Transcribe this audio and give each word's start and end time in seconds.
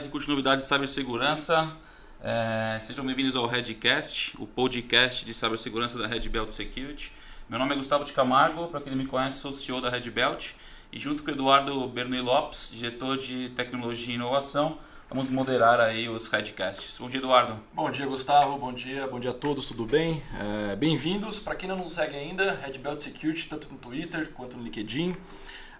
galera 0.00 0.02
que 0.02 0.08
curte 0.10 0.28
novidades 0.28 0.64
de 0.64 0.72
cibersegurança. 0.72 1.70
É, 2.22 2.78
sejam 2.80 3.04
bem-vindos 3.04 3.36
ao 3.36 3.46
Redcast, 3.46 4.34
o 4.38 4.46
podcast 4.46 5.24
de 5.24 5.34
cibersegurança 5.34 5.98
da 5.98 6.06
Red 6.06 6.28
Belt 6.28 6.50
Security. 6.50 7.12
Meu 7.48 7.58
nome 7.58 7.72
é 7.72 7.76
Gustavo 7.76 8.04
de 8.04 8.12
Camargo, 8.12 8.68
para 8.68 8.80
quem 8.80 8.90
não 8.90 8.98
me 8.98 9.06
conhece, 9.06 9.38
sou 9.38 9.52
CEO 9.52 9.80
da 9.80 9.90
Red 9.90 10.10
Belt 10.10 10.52
e 10.92 10.98
junto 10.98 11.22
com 11.22 11.30
o 11.30 11.34
Eduardo 11.34 11.86
Bernoulli 11.88 12.22
Lopes, 12.22 12.70
diretor 12.72 13.18
de 13.18 13.50
tecnologia 13.50 14.12
e 14.12 14.16
inovação, 14.16 14.78
vamos 15.08 15.28
moderar 15.28 15.78
aí 15.80 16.08
os 16.08 16.28
Redcasts. 16.28 16.98
Bom 16.98 17.08
dia, 17.08 17.20
Eduardo. 17.20 17.60
Bom 17.74 17.90
dia, 17.90 18.06
Gustavo. 18.06 18.56
Bom 18.56 18.72
dia, 18.72 19.06
bom 19.06 19.20
dia 19.20 19.30
a 19.30 19.34
todos, 19.34 19.66
tudo 19.68 19.84
bem? 19.84 20.22
É, 20.38 20.76
Bem-vindos. 20.76 21.38
Para 21.38 21.54
quem 21.56 21.68
não 21.68 21.76
nos 21.76 21.92
segue 21.92 22.16
ainda, 22.16 22.52
Red 22.54 22.78
Belt 22.78 23.00
Security, 23.00 23.46
tanto 23.46 23.68
no 23.70 23.76
Twitter 23.76 24.30
quanto 24.32 24.56
no 24.56 24.62
LinkedIn. 24.62 25.14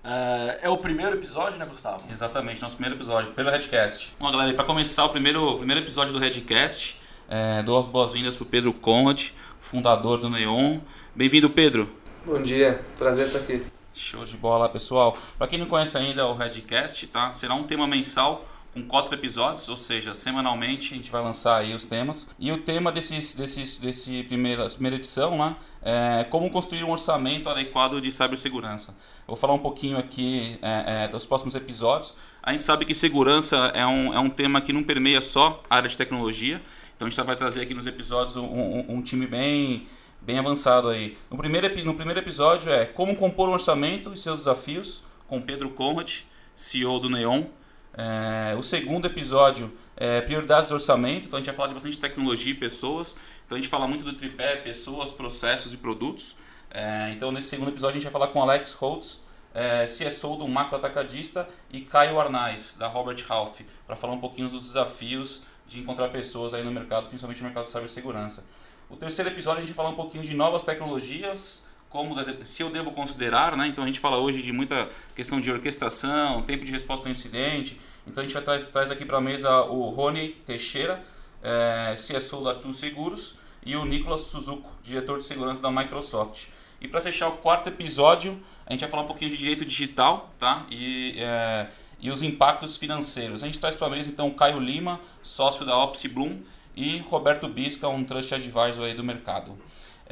É, 0.03 0.61
é 0.63 0.69
o 0.69 0.77
primeiro 0.79 1.17
episódio, 1.17 1.59
né, 1.59 1.67
Gustavo? 1.67 2.05
Exatamente, 2.11 2.63
nosso 2.63 2.77
primeiro 2.77 2.97
episódio, 2.97 3.33
pelo 3.33 3.51
Redcast. 3.51 4.15
Bom, 4.19 4.31
galera, 4.31 4.55
para 4.55 4.65
começar 4.65 5.05
o 5.05 5.11
primeiro, 5.11 5.59
primeiro 5.59 5.83
episódio 5.83 6.13
do 6.13 6.19
Redcast, 6.19 6.99
é, 7.29 7.63
dou 7.63 7.79
as 7.79 7.87
boas-vindas 7.87 8.37
para 8.37 8.45
o 8.45 8.47
Pedro 8.47 8.73
Conrad, 8.73 9.29
fundador 9.59 10.19
do 10.19 10.31
Neon. 10.31 10.81
Bem-vindo, 11.15 11.51
Pedro. 11.51 11.95
Bom 12.25 12.41
dia, 12.41 12.83
prazer 12.99 13.27
estar 13.27 13.41
aqui. 13.41 13.67
Show 13.93 14.25
de 14.25 14.37
bola, 14.37 14.69
pessoal. 14.69 15.17
Para 15.37 15.47
quem 15.47 15.59
não 15.59 15.67
conhece 15.67 15.99
ainda 15.99 16.27
o 16.27 16.35
Redcast, 16.35 17.07
tá? 17.09 17.31
Será 17.33 17.55
um 17.55 17.65
tema 17.65 17.87
mensal 17.87 18.47
com 18.73 18.83
quatro 18.85 19.15
episódios, 19.15 19.69
ou 19.69 19.77
seja, 19.77 20.15
semanalmente 20.15 20.95
a 20.95 20.97
gente 20.97 21.11
vai 21.11 21.23
lançar 21.23 21.57
aí 21.57 21.75
os 21.75 21.85
temas. 21.85 22.29
E 22.39 22.53
o 22.53 22.59
tema 22.59 22.93
desses, 22.93 23.35
desses, 23.35 23.79
desse 23.79 24.23
primeira, 24.25 24.69
primeira 24.69 24.97
edição 24.97 25.37
né, 25.37 25.57
é 25.83 26.25
como 26.25 26.51
construir 26.51 26.85
um 26.85 26.91
orçamento 26.91 27.49
adequado 27.49 28.01
de 28.01 28.13
cibersegurança. 28.13 28.95
Vou 29.27 29.37
falar 29.37 29.55
um 29.55 29.59
pouquinho 29.59 29.99
aqui 29.99 30.59
é, 30.63 31.05
é, 31.05 31.09
dos 31.09 31.27
próximos 31.27 31.55
episódios. 31.55 32.15
A 32.43 32.53
gente 32.53 32.63
sabe 32.63 32.85
que 32.85 32.95
segurança 32.95 33.57
é 33.75 33.85
um, 33.85 34.15
é 34.15 34.19
um 34.21 34.31
tema 34.31 34.61
que 34.61 34.73
não 34.73 34.85
permeia 34.85 35.21
só 35.21 35.63
a 35.69 35.77
área 35.77 35.89
de 35.89 35.97
tecnologia, 35.97 36.63
então 36.95 37.09
a 37.09 37.11
gente 37.11 37.23
vai 37.23 37.37
trazer 37.37 37.63
aqui 37.63 37.75
nos 37.75 37.87
episódios 37.87 38.37
um, 38.37 38.45
um, 38.45 38.85
um 38.89 39.03
time 39.03 39.27
bem 39.27 39.87
bem 40.21 40.39
avançado 40.39 40.89
aí. 40.89 41.17
No 41.31 41.37
primeiro, 41.37 41.85
no 41.85 41.95
primeiro 41.95 42.21
episódio 42.21 42.71
é 42.71 42.85
como 42.85 43.17
compor 43.17 43.49
um 43.49 43.53
orçamento 43.53 44.13
e 44.13 44.19
seus 44.19 44.41
desafios, 44.41 45.03
com 45.27 45.41
Pedro 45.41 45.71
Conrad, 45.71 46.21
CEO 46.55 47.01
do 47.01 47.09
Neon. 47.09 47.45
É, 47.93 48.55
o 48.57 48.63
segundo 48.63 49.07
episódio 49.07 49.73
é 49.97 50.21
prioridades 50.21 50.69
do 50.69 50.75
orçamento, 50.75 51.27
então 51.27 51.37
a 51.37 51.41
gente 51.41 51.47
vai 51.47 51.57
falar 51.57 51.69
de 51.69 51.75
bastante 51.75 51.99
tecnologia 51.99 52.53
e 52.53 52.55
pessoas. 52.55 53.17
Então 53.47 53.57
a 53.57 53.61
gente 53.61 53.71
fala 53.71 53.87
muito 53.87 54.05
do 54.05 54.13
tripé, 54.13 54.57
pessoas, 54.57 55.11
processos 55.11 55.73
e 55.73 55.77
produtos. 55.77 56.37
É, 56.71 57.11
então 57.11 57.33
nesse 57.33 57.49
segundo 57.49 57.69
episódio 57.69 57.99
a 57.99 58.01
gente 58.01 58.05
vai 58.05 58.13
falar 58.13 58.29
com 58.29 58.41
Alex 58.41 58.73
Holtz, 58.75 59.21
é, 59.53 59.85
CSO 59.85 60.37
do 60.37 60.47
Macro 60.47 60.77
Atacadista, 60.77 61.47
e 61.71 61.81
Caio 61.81 62.21
Arnaz, 62.21 62.75
da 62.79 62.87
Robert 62.87 63.25
Half, 63.29 63.61
para 63.87 63.97
falar 63.97 64.15
um 64.15 64.21
pouquinho 64.21 64.49
dos 64.49 64.63
desafios 64.63 65.43
de 65.67 65.81
encontrar 65.81 66.09
pessoas 66.09 66.55
aí 66.55 66.63
no 66.63 66.71
mercado, 66.71 67.09
principalmente 67.09 67.39
no 67.39 67.47
mercado 67.47 67.65
de 67.65 67.71
cibersegurança. 67.71 68.45
O 68.89 68.97
terceiro 68.97 69.31
episódio 69.31 69.63
a 69.63 69.67
gente 69.67 69.75
fala 69.75 69.91
um 69.91 69.95
pouquinho 69.95 70.25
de 70.25 70.35
novas 70.35 70.63
tecnologias, 70.63 71.63
como 71.91 72.15
se 72.45 72.63
eu 72.63 72.71
devo 72.71 72.93
considerar, 72.93 73.57
né? 73.57 73.67
Então 73.67 73.83
a 73.83 73.87
gente 73.87 73.99
fala 73.99 74.17
hoje 74.17 74.41
de 74.41 74.53
muita 74.53 74.89
questão 75.15 75.41
de 75.41 75.51
orquestração, 75.51 76.41
tempo 76.43 76.65
de 76.65 76.71
resposta 76.71 77.09
ao 77.09 77.13
incidente. 77.13 77.79
Então 78.07 78.23
a 78.23 78.27
gente 78.27 78.41
traz, 78.41 78.65
traz 78.67 78.91
aqui 78.93 79.05
para 79.05 79.19
a 79.19 79.21
mesa 79.21 79.63
o 79.65 79.91
Rony 79.91 80.29
Teixeira, 80.47 81.05
é, 81.43 81.93
CSO 81.95 82.45
da 82.45 82.55
Tu 82.55 82.73
Seguros, 82.73 83.35
e 83.67 83.77
o 83.77 83.85
Nicolas 83.85 84.21
Suzuko, 84.21 84.71
diretor 84.83 85.19
de 85.19 85.25
segurança 85.25 85.61
da 85.61 85.71
Microsoft. 85.71 86.47
E 86.81 86.87
para 86.87 87.01
fechar 87.01 87.29
o 87.29 87.33
quarto 87.33 87.69
episódio, 87.69 88.41
a 88.65 88.73
gente 88.73 88.81
vai 88.81 88.89
falar 88.89 89.03
um 89.03 89.07
pouquinho 89.07 89.33
de 89.33 89.37
direito 89.37 89.65
digital, 89.65 90.33
tá? 90.39 90.65
E, 90.71 91.17
é, 91.19 91.67
e 91.99 92.09
os 92.09 92.23
impactos 92.23 92.77
financeiros. 92.77 93.43
A 93.43 93.47
gente 93.47 93.59
traz 93.59 93.75
para 93.75 93.89
a 93.89 93.91
mesa 93.91 94.09
então 94.09 94.29
o 94.29 94.35
Caio 94.35 94.61
Lima, 94.61 95.01
sócio 95.23 95.67
da 95.67 95.77
Opsi 95.77 96.07
Bloom, 96.07 96.39
e 96.77 96.99
Roberto 96.99 97.49
Bisca, 97.49 97.89
um 97.89 98.05
Trust 98.05 98.33
Advisor 98.33 98.85
aí 98.85 98.95
do 98.95 99.03
mercado. 99.03 99.59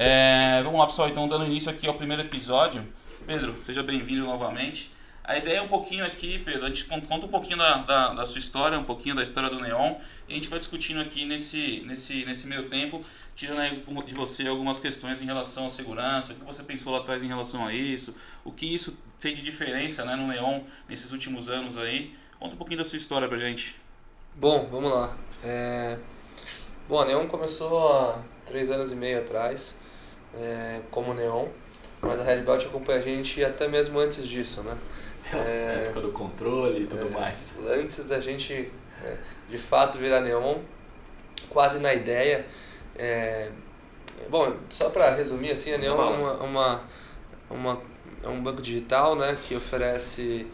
É, 0.00 0.62
vamos 0.62 0.78
lá, 0.78 0.86
pessoal, 0.86 1.08
então 1.08 1.26
dando 1.26 1.44
início 1.44 1.68
aqui 1.68 1.88
ao 1.88 1.94
primeiro 1.94 2.22
episódio. 2.22 2.86
Pedro, 3.26 3.56
seja 3.60 3.82
bem-vindo 3.82 4.24
novamente. 4.24 4.92
A 5.24 5.36
ideia 5.36 5.56
é 5.56 5.60
um 5.60 5.66
pouquinho 5.66 6.06
aqui, 6.06 6.38
Pedro, 6.38 6.66
a 6.66 6.68
gente 6.68 6.84
conta 6.84 7.26
um 7.26 7.28
pouquinho 7.28 7.58
da, 7.58 7.78
da, 7.78 8.14
da, 8.14 8.24
sua 8.24 8.38
história, 8.38 8.78
um 8.78 8.84
pouquinho 8.84 9.16
da 9.16 9.24
história 9.24 9.50
do 9.50 9.60
Neon, 9.60 9.96
e 10.28 10.32
a 10.32 10.34
gente 10.36 10.48
vai 10.48 10.60
discutindo 10.60 11.00
aqui 11.00 11.24
nesse, 11.24 11.82
nesse, 11.84 12.24
nesse 12.24 12.46
meio 12.46 12.68
tempo, 12.68 13.04
tirando 13.34 13.58
aí 13.58 13.82
de 14.06 14.14
você 14.14 14.46
algumas 14.46 14.78
questões 14.78 15.20
em 15.20 15.24
relação 15.24 15.66
à 15.66 15.68
segurança, 15.68 16.30
o 16.32 16.36
que 16.36 16.44
você 16.44 16.62
pensou 16.62 16.92
lá 16.92 17.00
atrás 17.00 17.20
em 17.20 17.26
relação 17.26 17.66
a 17.66 17.74
isso, 17.74 18.14
o 18.44 18.52
que 18.52 18.72
isso 18.72 18.96
fez 19.18 19.36
de 19.36 19.42
diferença 19.42 20.04
né, 20.04 20.14
no 20.14 20.28
Neon 20.28 20.60
nesses 20.88 21.10
últimos 21.10 21.48
anos 21.48 21.76
aí. 21.76 22.14
Conta 22.38 22.54
um 22.54 22.58
pouquinho 22.58 22.78
da 22.78 22.84
sua 22.84 22.98
história 22.98 23.28
pra 23.28 23.36
gente. 23.36 23.74
Bom, 24.36 24.68
vamos 24.70 24.92
lá. 24.92 25.16
É... 25.42 25.98
Bom, 26.88 27.00
a 27.00 27.04
Neon 27.04 27.26
começou 27.26 27.92
há 27.92 28.22
três 28.46 28.70
anos 28.70 28.92
e 28.92 28.94
meio 28.94 29.18
atrás, 29.18 29.76
é, 30.36 30.80
como 30.90 31.14
Neon, 31.14 31.46
mas 32.00 32.20
a 32.20 32.24
Red 32.24 32.42
Belt 32.42 32.64
acompanha 32.66 32.98
a 32.98 33.02
gente 33.02 33.44
até 33.44 33.66
mesmo 33.66 33.98
antes 33.98 34.26
disso, 34.26 34.62
né? 34.62 34.76
Nossa, 35.32 35.50
é, 35.50 35.84
época 35.86 36.00
do 36.00 36.12
controle 36.12 36.84
e 36.84 36.86
tudo 36.86 37.08
é, 37.08 37.10
mais. 37.10 37.54
Antes 37.66 38.04
da 38.04 38.20
gente, 38.20 38.70
é, 39.02 39.16
de 39.48 39.58
fato, 39.58 39.98
virar 39.98 40.20
Neon, 40.20 40.58
quase 41.50 41.78
na 41.80 41.92
ideia. 41.92 42.46
É, 42.96 43.50
bom, 44.28 44.56
só 44.70 44.90
para 44.90 45.14
resumir, 45.14 45.52
assim, 45.52 45.72
a 45.72 45.78
Neon 45.78 46.00
é 46.00 46.04
uma, 46.04 46.32
uma, 46.34 46.82
uma, 47.50 47.82
é 48.24 48.28
um 48.28 48.42
banco 48.42 48.62
digital 48.62 49.16
né, 49.16 49.36
que 49.46 49.54
oferece 49.54 50.46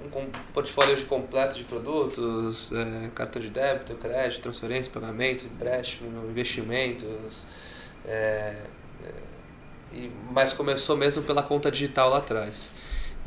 um 0.00 0.30
portfólio 0.52 1.04
completo 1.06 1.56
de 1.56 1.64
produtos, 1.64 2.72
é, 2.72 3.10
cartão 3.14 3.42
de 3.42 3.50
débito, 3.50 3.96
crédito, 3.96 4.42
transferência, 4.42 4.92
pagamento, 4.92 5.44
empréstimo, 5.46 6.28
investimentos. 6.30 7.46
É, 8.04 8.08
é, 8.08 8.56
e, 9.92 10.10
mas 10.30 10.52
começou 10.52 10.96
mesmo 10.96 11.22
pela 11.22 11.42
conta 11.42 11.70
digital 11.70 12.10
lá 12.10 12.18
atrás. 12.18 12.72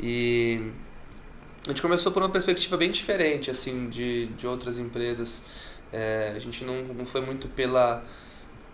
E 0.00 0.72
a 1.66 1.70
gente 1.70 1.82
começou 1.82 2.12
por 2.12 2.22
uma 2.22 2.30
perspectiva 2.30 2.76
bem 2.76 2.90
diferente 2.90 3.50
assim 3.50 3.88
de, 3.88 4.26
de 4.26 4.46
outras 4.46 4.78
empresas. 4.78 5.42
É, 5.92 6.32
a 6.34 6.38
gente 6.38 6.64
não, 6.64 6.82
não 6.82 7.04
foi 7.04 7.20
muito 7.20 7.48
pela, 7.48 8.04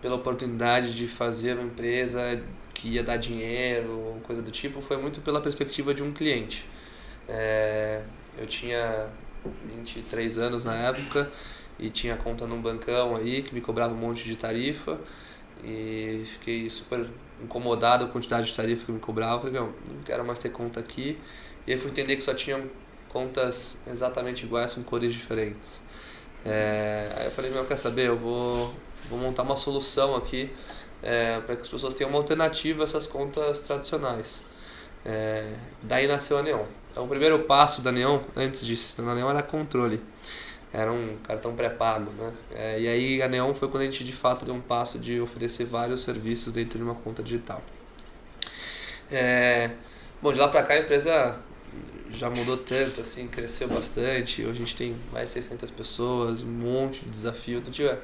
pela 0.01 0.15
oportunidade 0.15 0.95
de 0.95 1.07
fazer 1.07 1.55
uma 1.57 1.65
empresa 1.65 2.41
que 2.73 2.89
ia 2.89 3.03
dar 3.03 3.17
dinheiro 3.17 3.91
ou 3.91 4.21
coisa 4.21 4.41
do 4.41 4.51
tipo, 4.51 4.81
foi 4.81 4.97
muito 4.97 5.19
pela 5.21 5.41
perspectiva 5.41 5.93
de 5.93 6.01
um 6.01 6.13
cliente. 6.13 6.65
É, 7.27 8.01
eu 8.37 8.47
tinha 8.47 9.07
23 9.75 10.37
anos 10.37 10.65
na 10.65 10.75
época 10.75 11.29
e 11.77 11.89
tinha 11.89 12.15
conta 12.15 12.47
num 12.47 12.61
bancão 12.61 13.15
aí 13.15 13.41
que 13.43 13.53
me 13.53 13.61
cobrava 13.61 13.93
um 13.93 13.97
monte 13.97 14.23
de 14.23 14.35
tarifa 14.35 14.99
e 15.63 16.23
fiquei 16.25 16.69
super 16.69 17.05
incomodado 17.41 18.05
com 18.05 18.11
a 18.11 18.13
quantidade 18.13 18.47
de 18.47 18.55
tarifa 18.55 18.85
que 18.85 18.91
me 18.91 18.99
cobrava. 18.99 19.39
Falei, 19.41 19.59
não 19.59 19.73
quero 20.05 20.25
mais 20.25 20.39
ter 20.39 20.49
conta 20.49 20.79
aqui. 20.79 21.17
E 21.65 21.73
aí 21.73 21.77
fui 21.77 21.91
entender 21.91 22.15
que 22.15 22.23
só 22.23 22.33
tinham 22.33 22.69
contas 23.07 23.79
exatamente 23.87 24.45
iguais 24.45 24.73
com 24.73 24.83
cores 24.83 25.13
diferentes. 25.13 25.81
É, 26.45 27.11
aí 27.17 27.25
eu 27.25 27.31
falei, 27.31 27.51
meu, 27.51 27.65
quer 27.65 27.77
saber? 27.77 28.07
Eu 28.07 28.17
vou, 28.17 28.73
vou 29.09 29.19
montar 29.19 29.43
uma 29.43 29.55
solução 29.55 30.15
aqui 30.15 30.51
é, 31.01 31.39
para 31.41 31.55
que 31.55 31.61
as 31.61 31.69
pessoas 31.69 31.93
tenham 31.93 32.09
uma 32.09 32.19
alternativa 32.19 32.83
a 32.83 32.85
essas 32.85 33.07
contas 33.07 33.59
tradicionais. 33.59 34.43
É, 35.05 35.53
daí 35.81 36.07
nasceu 36.07 36.37
a 36.37 36.43
Neon. 36.43 36.65
Então, 36.91 37.05
o 37.05 37.07
primeiro 37.07 37.39
passo 37.39 37.81
da 37.81 37.91
Neon, 37.91 38.21
antes 38.35 38.65
disso, 38.65 39.01
na 39.01 39.15
Neon 39.15 39.29
era 39.29 39.43
controle. 39.43 40.01
Era 40.71 40.91
um 40.91 41.17
cartão 41.23 41.55
pré-pago, 41.55 42.11
né? 42.11 42.33
É, 42.51 42.79
e 42.79 42.87
aí 42.87 43.21
a 43.21 43.27
Neon 43.27 43.53
foi 43.53 43.69
quando 43.69 43.81
a 43.81 43.85
gente 43.85 44.03
de 44.03 44.13
fato 44.13 44.45
deu 44.45 44.53
um 44.53 44.61
passo 44.61 44.99
de 44.99 45.19
oferecer 45.19 45.65
vários 45.65 46.01
serviços 46.01 46.53
dentro 46.53 46.77
de 46.77 46.83
uma 46.83 46.95
conta 46.95 47.23
digital. 47.23 47.61
É, 49.11 49.71
bom, 50.21 50.31
de 50.31 50.39
lá 50.39 50.47
para 50.47 50.61
cá 50.61 50.75
a 50.75 50.79
empresa 50.79 51.41
já 52.11 52.29
mudou 52.29 52.57
tanto, 52.57 53.01
assim, 53.01 53.27
cresceu 53.27 53.67
bastante. 53.67 54.41
Hoje 54.41 54.51
a 54.51 54.53
gente 54.53 54.75
tem 54.75 54.95
mais 55.11 55.27
de 55.27 55.33
600 55.33 55.71
pessoas, 55.71 56.43
um 56.43 56.47
monte 56.47 57.03
de 57.05 57.09
desafio. 57.09 57.57
Outro 57.57 57.71
dia, 57.71 58.01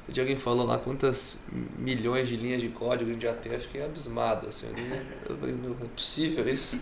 outro 0.00 0.12
dia 0.12 0.22
alguém 0.22 0.36
falou 0.36 0.66
lá 0.66 0.78
quantas 0.78 1.38
milhões 1.78 2.28
de 2.28 2.36
linhas 2.36 2.60
de 2.60 2.68
código 2.68 3.10
a 3.10 3.12
gente 3.12 3.22
já 3.22 3.34
tem. 3.34 3.52
Eu 3.52 3.60
fiquei 3.60 3.84
abismado, 3.84 4.48
assim. 4.48 4.66
Eu 5.28 5.36
falei, 5.36 5.54
não 5.54 5.72
é 5.72 5.88
possível 5.88 6.48
isso. 6.48 6.78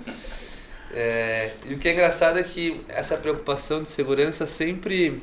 É, 0.92 1.52
e 1.66 1.74
o 1.74 1.78
que 1.78 1.88
é 1.88 1.92
engraçado 1.92 2.38
é 2.38 2.42
que 2.42 2.84
essa 2.88 3.16
preocupação 3.16 3.82
de 3.82 3.88
segurança 3.88 4.46
sempre 4.46 5.22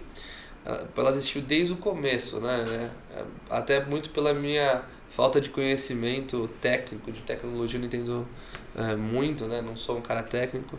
ela 0.95 1.11
existiu 1.11 1.41
desde 1.41 1.73
o 1.73 1.77
começo, 1.77 2.39
né? 2.41 2.89
Até 3.49 3.83
muito 3.85 4.09
pela 4.09 4.33
minha 4.33 4.83
falta 5.09 5.39
de 5.39 5.49
conhecimento 5.49 6.49
técnico 6.61 7.11
de 7.11 7.21
tecnologia, 7.21 7.77
eu 7.77 7.81
não 7.81 7.87
entendo 7.87 8.27
é, 8.75 8.95
muito, 8.95 9.45
né? 9.45 9.61
Não 9.61 9.75
sou 9.75 9.97
um 9.97 10.01
cara 10.01 10.21
técnico, 10.21 10.77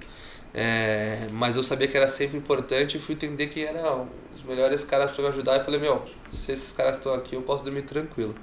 é, 0.53 1.27
mas 1.33 1.57
eu 1.57 1.63
sabia 1.63 1.89
que 1.89 1.97
era 1.97 2.09
sempre 2.09 2.37
importante 2.37 2.97
e 2.97 3.01
fui 3.01 3.15
entender 3.15 3.47
que 3.47 3.65
eram 3.65 4.09
os 4.35 4.43
melhores 4.43 4.85
caras 4.85 5.13
para 5.13 5.23
me 5.23 5.31
ajudar. 5.31 5.61
E 5.61 5.65
falei, 5.65 5.81
meu, 5.81 6.05
se 6.29 6.53
esses 6.53 6.73
caras 6.73 6.99
estão 6.99 7.15
aqui, 7.15 7.35
eu 7.35 7.43
posso 7.43 7.65
dormir 7.65 7.83
tranquilo. 7.83 8.35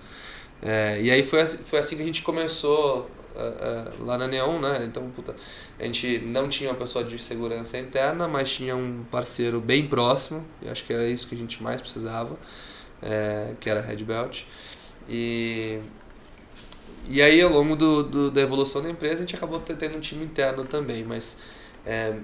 É, 0.62 1.00
e 1.02 1.12
aí 1.12 1.24
foi 1.24 1.42
assim, 1.42 1.58
foi 1.58 1.80
assim 1.80 1.96
que 1.96 2.02
a 2.02 2.06
gente 2.06 2.22
começou 2.24 3.10
uh, 3.36 4.02
uh, 4.02 4.06
lá 4.06 4.18
na 4.18 4.28
Neon, 4.28 4.60
né? 4.60 4.84
Então, 4.86 5.10
puta, 5.12 5.36
a 5.80 5.84
gente 5.84 6.20
não 6.20 6.48
tinha 6.48 6.70
uma 6.70 6.76
pessoa 6.76 7.04
de 7.04 7.18
segurança 7.20 7.78
interna, 7.78 8.28
mas 8.28 8.52
tinha 8.52 8.76
um 8.76 9.04
parceiro 9.12 9.60
bem 9.60 9.88
próximo, 9.88 10.46
e 10.62 10.70
acho 10.70 10.84
que 10.84 10.94
era 10.94 11.08
isso 11.08 11.28
que 11.28 11.36
a 11.36 11.38
gente 11.38 11.62
mais 11.62 11.82
precisava, 11.82 12.38
é, 13.02 13.54
que 13.60 13.70
era 13.70 13.80
a 13.80 13.84
Red 13.84 14.04
Belt. 14.04 14.44
E, 15.08 15.80
e 17.08 17.22
aí, 17.22 17.42
ao 17.42 17.52
longo 17.52 17.76
do, 17.76 18.04
do, 18.04 18.32
da 18.32 18.42
evolução 18.42 18.82
da 18.82 18.90
empresa, 18.90 19.16
a 19.16 19.20
gente 19.20 19.36
acabou 19.36 19.60
tendo 19.60 19.98
um 19.98 20.00
time 20.00 20.26
interno 20.26 20.64
também, 20.64 21.04
mas 21.04 21.38
é, 21.86 22.16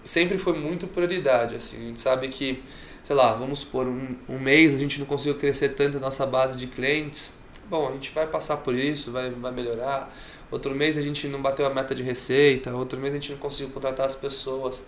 sempre 0.00 0.38
foi 0.38 0.52
muito 0.52 0.86
prioridade. 0.86 1.56
Assim, 1.56 1.76
a 1.76 1.80
gente 1.80 2.00
sabe 2.00 2.28
que, 2.28 2.62
sei 3.02 3.16
lá, 3.16 3.34
vamos 3.34 3.60
supor, 3.60 3.88
um, 3.88 4.16
um 4.28 4.38
mês 4.38 4.74
a 4.74 4.78
gente 4.78 5.00
não 5.00 5.06
conseguiu 5.06 5.34
crescer 5.36 5.70
tanto 5.70 5.96
a 5.96 6.00
nossa 6.00 6.24
base 6.24 6.56
de 6.56 6.68
clientes. 6.68 7.41
Bom, 7.72 7.88
a 7.88 7.92
gente 7.92 8.10
vai 8.10 8.26
passar 8.26 8.58
por 8.58 8.74
isso, 8.74 9.10
vai, 9.10 9.30
vai 9.30 9.50
melhorar. 9.50 10.14
Outro 10.50 10.74
mês 10.74 10.98
a 10.98 11.00
gente 11.00 11.26
não 11.26 11.40
bateu 11.40 11.64
a 11.64 11.70
meta 11.70 11.94
de 11.94 12.02
receita, 12.02 12.70
outro 12.76 13.00
mês 13.00 13.14
a 13.14 13.16
gente 13.16 13.32
não 13.32 13.38
conseguiu 13.38 13.72
contratar 13.72 14.04
as 14.04 14.14
pessoas. 14.14 14.84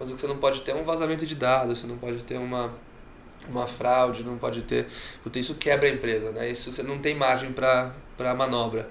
Mas 0.00 0.10
o 0.10 0.14
que 0.14 0.22
você 0.22 0.26
não 0.26 0.38
pode 0.38 0.62
ter 0.62 0.70
é 0.70 0.74
um 0.74 0.84
vazamento 0.84 1.26
de 1.26 1.34
dados, 1.34 1.80
você 1.80 1.86
não 1.86 1.98
pode 1.98 2.24
ter 2.24 2.38
uma, 2.38 2.72
uma 3.46 3.66
fraude, 3.66 4.24
não 4.24 4.38
pode 4.38 4.62
ter. 4.62 4.86
Porque 5.22 5.38
isso 5.38 5.56
quebra 5.56 5.86
a 5.86 5.92
empresa, 5.92 6.32
né? 6.32 6.48
Isso 6.48 6.72
você 6.72 6.82
não 6.82 6.98
tem 6.98 7.14
margem 7.14 7.52
para 7.52 8.34
manobra. 8.34 8.88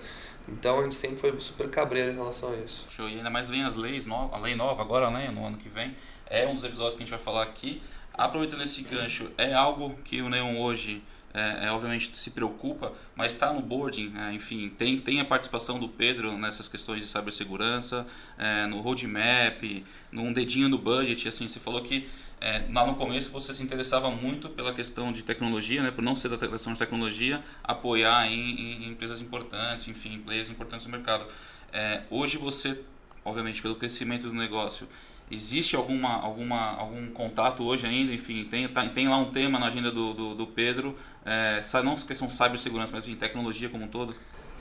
Então 0.47 0.77
a 0.77 0.83
gente 0.83 0.93
sempre 0.93 1.17
foi 1.17 1.33
super 1.39 1.67
cabreiro 1.71 2.11
em 2.11 2.15
relação 2.15 2.53
a 2.53 2.55
isso. 2.57 2.85
Show. 2.87 3.09
E 3.09 3.15
ainda 3.15 3.31
mais 3.31 3.49
vem 3.49 3.63
as 3.63 3.75
leis 3.75 4.05
novas, 4.05 4.39
a 4.39 4.43
lei 4.43 4.53
nova 4.53 4.83
agora, 4.83 5.09
né, 5.09 5.31
no 5.33 5.43
ano 5.43 5.57
que 5.57 5.69
vem. 5.69 5.95
É 6.27 6.47
um 6.47 6.53
dos 6.53 6.63
episódios 6.63 6.93
que 6.93 7.01
a 7.01 7.03
gente 7.03 7.09
vai 7.09 7.19
falar 7.19 7.41
aqui. 7.41 7.81
Aproveitando 8.13 8.61
esse 8.61 8.83
gancho, 8.83 9.31
é 9.39 9.55
algo 9.55 9.95
que 10.03 10.21
o 10.21 10.29
Neon 10.29 10.59
hoje 10.59 11.01
é, 11.33 11.65
é, 11.65 11.71
obviamente 11.71 12.15
se 12.15 12.29
preocupa, 12.29 12.93
mas 13.15 13.33
está 13.33 13.51
no 13.51 13.61
boarding, 13.61 14.09
né? 14.09 14.31
enfim, 14.33 14.69
tem, 14.69 14.99
tem 14.99 15.19
a 15.19 15.25
participação 15.25 15.79
do 15.79 15.89
Pedro 15.89 16.37
nessas 16.37 16.67
questões 16.67 17.01
de 17.01 17.07
cibersegurança, 17.07 18.05
é, 18.37 18.65
no 18.67 18.81
roadmap, 18.81 19.83
num 20.11 20.31
dedinho 20.31 20.69
no 20.69 20.77
budget, 20.77 21.27
assim, 21.27 21.47
você 21.47 21.59
falou 21.59 21.81
que 21.81 22.07
é, 22.39 22.65
lá 22.71 22.85
no 22.85 22.93
começo 22.93 23.31
você 23.31 23.53
se 23.53 23.63
interessava 23.63 24.11
muito 24.11 24.49
pela 24.49 24.73
questão 24.73 25.11
de 25.11 25.23
tecnologia, 25.23 25.81
né, 25.81 25.91
por 25.91 26.03
não 26.03 26.15
ser 26.15 26.29
da 26.29 26.37
questão 26.37 26.73
de 26.73 26.79
tecnologia, 26.79 27.43
apoiar 27.63 28.27
em, 28.27 28.83
em 28.83 28.89
empresas 28.89 29.21
importantes, 29.21 29.87
enfim, 29.87 30.19
players 30.19 30.49
importantes 30.49 30.85
no 30.85 30.91
mercado. 30.91 31.25
É, 31.71 32.01
hoje 32.09 32.37
você, 32.37 32.79
obviamente, 33.25 33.61
pelo 33.61 33.75
crescimento 33.75 34.27
do 34.27 34.33
negócio, 34.33 34.87
existe 35.31 35.75
alguma, 35.75 36.21
alguma, 36.21 36.77
algum 36.77 37.07
contato 37.11 37.63
hoje 37.63 37.85
ainda? 37.85 38.13
Enfim, 38.13 38.45
tem, 38.45 38.67
tá, 38.67 38.87
tem 38.89 39.07
lá 39.07 39.17
um 39.17 39.31
tema 39.31 39.59
na 39.59 39.67
agenda 39.67 39.91
do, 39.91 40.13
do, 40.13 40.35
do 40.35 40.47
Pedro, 40.47 40.95
é, 41.25 41.61
não 41.83 41.95
questão 41.95 42.29
cibersegurança, 42.29 42.91
mas 42.93 43.07
em 43.07 43.15
tecnologia 43.15 43.69
como 43.69 43.85
um 43.85 43.87
todo? 43.87 44.15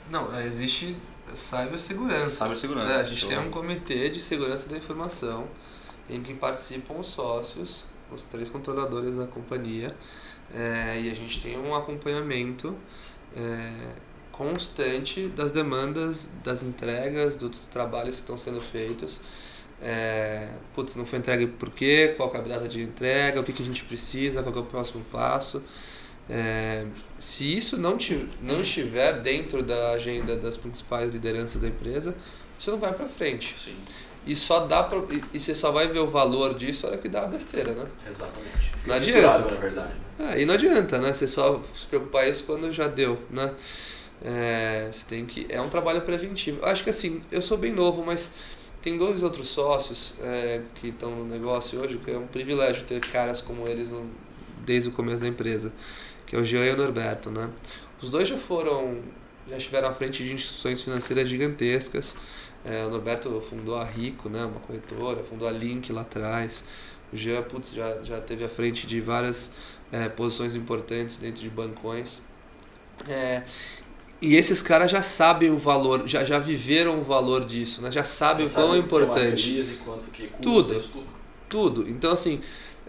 Não, 0.09 0.33
é, 0.35 0.45
existe 0.45 0.97
cibersegurança. 1.33 2.45
Cibersegurança. 2.45 2.93
É, 2.93 3.01
a 3.01 3.03
gente 3.03 3.25
tem 3.25 3.37
um 3.39 3.49
comitê 3.49 4.09
de 4.09 4.19
segurança 4.19 4.67
da 4.67 4.77
informação 4.77 5.47
em 6.09 6.21
que 6.21 6.33
participam 6.33 6.95
os 6.95 7.07
sócios, 7.07 7.85
os 8.11 8.23
três 8.23 8.49
controladores 8.49 9.15
da 9.15 9.25
companhia, 9.25 9.95
é, 10.53 10.99
e 11.01 11.09
a 11.09 11.15
gente 11.15 11.41
tem 11.41 11.57
um 11.57 11.73
acompanhamento 11.73 12.77
é, 13.35 13.95
constante 14.31 15.27
das 15.29 15.51
demandas, 15.51 16.31
das 16.43 16.63
entregas, 16.63 17.35
dos 17.35 17.65
trabalhos 17.67 18.15
que 18.15 18.21
estão 18.21 18.37
sendo 18.37 18.61
feitos. 18.61 19.21
É, 19.83 20.47
putz, 20.73 20.95
não 20.95 21.05
foi 21.05 21.19
entregue 21.19 21.45
por 21.45 21.69
quê? 21.69 22.13
Qual 22.15 22.33
é 22.33 22.37
a 22.37 22.41
data 22.41 22.67
de 22.69 22.81
entrega? 22.81 23.41
O 23.41 23.43
que, 23.43 23.51
que 23.51 23.61
a 23.61 23.65
gente 23.65 23.83
precisa? 23.83 24.41
Qual 24.41 24.55
é 24.55 24.59
o 24.59 24.63
próximo 24.63 25.03
passo? 25.11 25.61
É, 26.29 26.85
se 27.19 27.57
isso 27.57 27.77
não, 27.77 27.97
não 28.41 28.61
estiver 28.61 29.19
dentro 29.19 29.61
da 29.61 29.91
agenda 29.91 30.37
das 30.37 30.55
principais 30.55 31.11
lideranças 31.11 31.61
da 31.61 31.67
empresa, 31.67 32.15
isso 32.57 32.71
não 32.71 32.79
vai 32.79 32.93
para 32.93 33.07
frente. 33.07 33.53
Sim. 33.57 33.75
E 34.25 34.37
só 34.37 34.61
dá 34.61 34.83
pra, 34.83 35.01
e 35.33 35.39
você 35.39 35.53
só 35.53 35.69
vai 35.69 35.85
ver 35.85 35.99
o 35.99 36.07
valor 36.07 36.53
disso 36.53 36.87
hora 36.87 36.97
que 36.97 37.09
dá 37.09 37.23
a 37.23 37.27
besteira, 37.27 37.73
né? 37.73 37.85
Exatamente. 38.09 38.71
Fica 38.77 38.87
não 38.87 38.95
adianta. 38.95 39.39
Na 39.39 39.59
verdade. 39.59 39.93
É, 40.17 40.41
e 40.41 40.45
não 40.45 40.53
adianta, 40.53 40.97
né? 40.99 41.11
Você 41.11 41.27
só 41.27 41.61
se 41.75 41.85
preocupar 41.87 42.29
isso 42.29 42.45
quando 42.45 42.71
já 42.71 42.87
deu, 42.87 43.19
né? 43.29 43.53
É, 44.23 44.87
você 44.89 45.05
tem 45.05 45.25
que 45.25 45.45
é 45.49 45.59
um 45.59 45.67
trabalho 45.67 46.01
preventivo. 46.03 46.65
Acho 46.65 46.85
que 46.85 46.89
assim, 46.89 47.21
eu 47.29 47.41
sou 47.41 47.57
bem 47.57 47.73
novo, 47.73 48.01
mas 48.05 48.31
tem 48.83 48.97
dois 48.97 49.23
outros 49.23 49.47
sócios 49.47 50.13
é, 50.21 50.61
que 50.75 50.89
estão 50.89 51.15
no 51.15 51.23
negócio 51.23 51.79
hoje, 51.79 51.97
que 51.97 52.11
é 52.11 52.17
um 52.17 52.27
privilégio 52.27 52.83
ter 52.83 52.99
caras 52.99 53.41
como 53.41 53.65
eles 53.65 53.91
no, 53.91 54.11
desde 54.65 54.89
o 54.89 54.91
começo 54.91 55.21
da 55.21 55.27
empresa, 55.27 55.71
que 56.27 56.35
é 56.35 56.39
o 56.39 56.43
Jean 56.43 56.65
e 56.65 56.71
o 56.71 56.77
Norberto, 56.77 57.31
né? 57.31 57.49
Os 58.01 58.09
dois 58.09 58.27
já 58.27 58.37
foram, 58.37 58.99
já 59.49 59.57
estiveram 59.57 59.87
à 59.87 59.93
frente 59.93 60.21
de 60.21 60.33
instituições 60.33 60.81
financeiras 60.81 61.29
gigantescas, 61.29 62.13
é, 62.65 62.85
o 62.85 62.89
Norberto 62.89 63.41
fundou 63.41 63.77
a 63.77 63.85
Rico, 63.85 64.29
né, 64.29 64.43
uma 64.43 64.59
corretora, 64.59 65.23
fundou 65.23 65.47
a 65.47 65.51
Link 65.51 65.91
lá 65.91 66.01
atrás. 66.01 66.63
O 67.11 67.17
Jean 67.17 67.41
putz, 67.43 67.73
já, 67.73 68.01
já 68.01 68.19
teve 68.19 68.43
à 68.43 68.49
frente 68.49 68.87
de 68.87 68.99
várias 68.99 69.51
é, 69.91 70.09
posições 70.09 70.55
importantes 70.55 71.17
dentro 71.17 71.41
de 71.41 71.49
bancões. 71.49 72.21
É, 73.07 73.43
e 74.23 74.35
esses 74.37 74.61
caras 74.61 74.89
já 74.89 75.01
sabem 75.01 75.51
o 75.51 75.59
valor, 75.59 76.07
já, 76.07 76.23
já 76.23 76.39
viveram 76.39 76.99
o 76.99 77.03
valor 77.03 77.43
disso, 77.43 77.81
né? 77.81 77.91
já 77.91 78.05
sabem 78.05 78.47
já 78.47 78.53
o 78.53 78.55
quão 78.55 78.75
é 78.75 78.77
importante. 78.77 79.77
quanto 79.83 80.09
que 80.11 80.27
custa, 80.27 80.41
tudo, 80.41 80.79
tudo. 80.81 81.07
Tudo. 81.49 81.89
Então, 81.89 82.11
assim, 82.11 82.39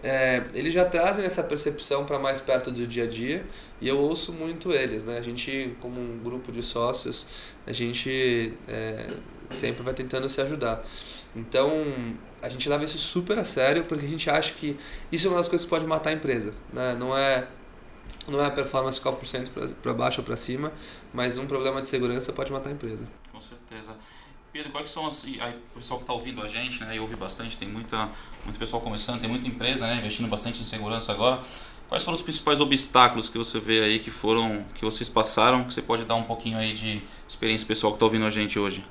é, 0.01 0.43
eles 0.53 0.73
já 0.73 0.85
trazem 0.85 1.25
essa 1.25 1.43
percepção 1.43 2.05
para 2.05 2.17
mais 2.17 2.39
perto 2.39 2.71
do 2.71 2.87
dia 2.87 3.03
a 3.03 3.07
dia 3.07 3.45
e 3.81 3.87
eu 3.87 3.97
ouço 3.97 4.31
muito 4.31 4.71
eles. 4.71 5.03
Né? 5.03 5.17
A 5.17 5.21
gente, 5.21 5.75
como 5.81 5.99
um 5.99 6.19
grupo 6.23 6.53
de 6.53 6.63
sócios, 6.63 7.27
a 7.67 7.73
gente 7.73 8.53
é, 8.67 9.07
sempre 9.49 9.83
vai 9.83 9.93
tentando 9.93 10.29
se 10.29 10.39
ajudar. 10.39 10.85
Então, 11.35 11.83
a 12.41 12.47
gente 12.47 12.69
leva 12.69 12.85
isso 12.85 12.97
super 12.97 13.37
a 13.37 13.43
sério 13.43 13.83
porque 13.83 14.05
a 14.05 14.09
gente 14.09 14.29
acha 14.29 14.53
que 14.53 14.77
isso 15.11 15.27
é 15.27 15.29
uma 15.29 15.37
das 15.37 15.49
coisas 15.49 15.65
que 15.65 15.69
pode 15.69 15.85
matar 15.85 16.11
a 16.11 16.13
empresa. 16.13 16.53
Né? 16.71 16.95
Não 16.97 17.15
é 17.15 17.45
não 18.27 18.41
é 18.41 18.45
a 18.45 18.51
performance 18.51 18.97
ficar 18.97 19.11
por 19.13 19.27
cento 19.27 19.51
para 19.81 19.93
baixo 19.93 20.21
ou 20.21 20.25
para 20.25 20.37
cima, 20.37 20.71
mas 21.13 21.37
um 21.37 21.45
problema 21.45 21.81
de 21.81 21.87
segurança 21.87 22.33
pode 22.33 22.51
matar 22.51 22.69
a 22.69 22.73
empresa. 22.73 23.07
Com 23.31 23.41
certeza. 23.41 23.95
Pedro, 24.51 24.71
quais 24.71 24.89
são 24.89 25.05
as. 25.05 25.25
Aí, 25.25 25.53
o 25.73 25.79
pessoal 25.79 25.99
que 25.99 26.03
está 26.03 26.13
ouvindo 26.13 26.41
a 26.41 26.47
gente, 26.47 26.81
né, 26.83 26.95
e 26.95 26.99
ouve 26.99 27.15
bastante, 27.15 27.57
tem 27.57 27.67
muita, 27.67 28.09
muito 28.45 28.57
pessoal 28.57 28.81
começando, 28.81 29.19
tem 29.19 29.29
muita 29.29 29.45
empresa 29.47 29.85
né, 29.85 29.97
investindo 29.97 30.29
bastante 30.29 30.61
em 30.61 30.63
segurança 30.63 31.11
agora. 31.11 31.41
Quais 31.89 32.03
foram 32.03 32.15
os 32.15 32.21
principais 32.21 32.59
obstáculos 32.59 33.29
que 33.29 33.37
você 33.37 33.59
vê 33.59 33.81
aí 33.81 33.99
que 33.99 34.09
foram, 34.09 34.65
que 34.73 34.83
vocês 34.83 35.09
passaram, 35.09 35.65
que 35.65 35.73
você 35.73 35.81
pode 35.81 36.05
dar 36.05 36.15
um 36.15 36.23
pouquinho 36.23 36.57
aí 36.57 36.73
de 36.73 37.03
experiência 37.27 37.67
pessoal 37.67 37.91
que 37.91 37.97
está 37.97 38.05
ouvindo 38.05 38.25
a 38.25 38.29
gente 38.29 38.57
hoje? 38.57 38.83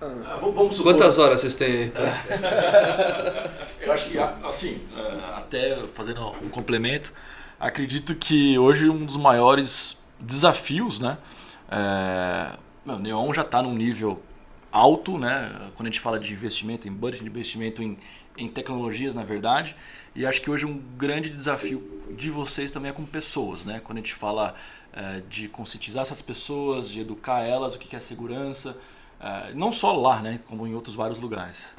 Ah, 0.00 0.38
vamos 0.40 0.76
supor... 0.76 0.94
Quantas 0.94 1.18
horas 1.18 1.40
vocês 1.40 1.54
têm 1.54 1.66
aí? 1.66 1.92
Eu 3.82 3.92
acho 3.92 4.08
que, 4.08 4.18
assim, 4.18 4.80
é, 4.96 5.34
até 5.34 5.86
fazendo 5.92 6.24
um 6.42 6.48
complemento, 6.48 7.12
acredito 7.58 8.14
que 8.14 8.58
hoje 8.58 8.88
um 8.88 9.04
dos 9.04 9.16
maiores 9.16 9.98
desafios, 10.18 11.00
né? 11.00 11.18
É, 11.70 12.56
o 12.86 12.98
Neon 12.98 13.32
já 13.34 13.42
está 13.42 13.62
num 13.62 13.74
nível 13.74 14.22
alto, 14.70 15.18
né? 15.18 15.70
Quando 15.74 15.88
a 15.88 15.90
gente 15.90 16.00
fala 16.00 16.18
de 16.18 16.32
investimento 16.32 16.88
em 16.88 16.92
budget, 16.92 17.22
de 17.22 17.28
investimento 17.28 17.82
em, 17.82 17.98
em 18.36 18.48
tecnologias, 18.48 19.14
na 19.14 19.24
verdade. 19.24 19.76
E 20.14 20.26
acho 20.26 20.40
que 20.40 20.50
hoje 20.50 20.66
um 20.66 20.78
grande 20.96 21.30
desafio 21.30 22.02
de 22.16 22.30
vocês 22.30 22.70
também 22.70 22.90
é 22.90 22.94
com 22.94 23.04
pessoas, 23.04 23.64
né? 23.64 23.80
Quando 23.82 23.98
a 23.98 24.00
gente 24.00 24.14
fala 24.14 24.54
é, 24.92 25.22
de 25.28 25.48
conscientizar 25.48 26.02
essas 26.02 26.22
pessoas, 26.22 26.90
de 26.90 27.00
educar 27.00 27.40
elas, 27.42 27.74
o 27.74 27.78
que 27.78 27.94
é 27.94 28.00
segurança, 28.00 28.76
é, 29.20 29.52
não 29.54 29.72
só 29.72 29.92
lá, 29.92 30.20
né? 30.20 30.40
Como 30.46 30.66
em 30.66 30.74
outros 30.74 30.94
vários 30.94 31.18
lugares. 31.18 31.72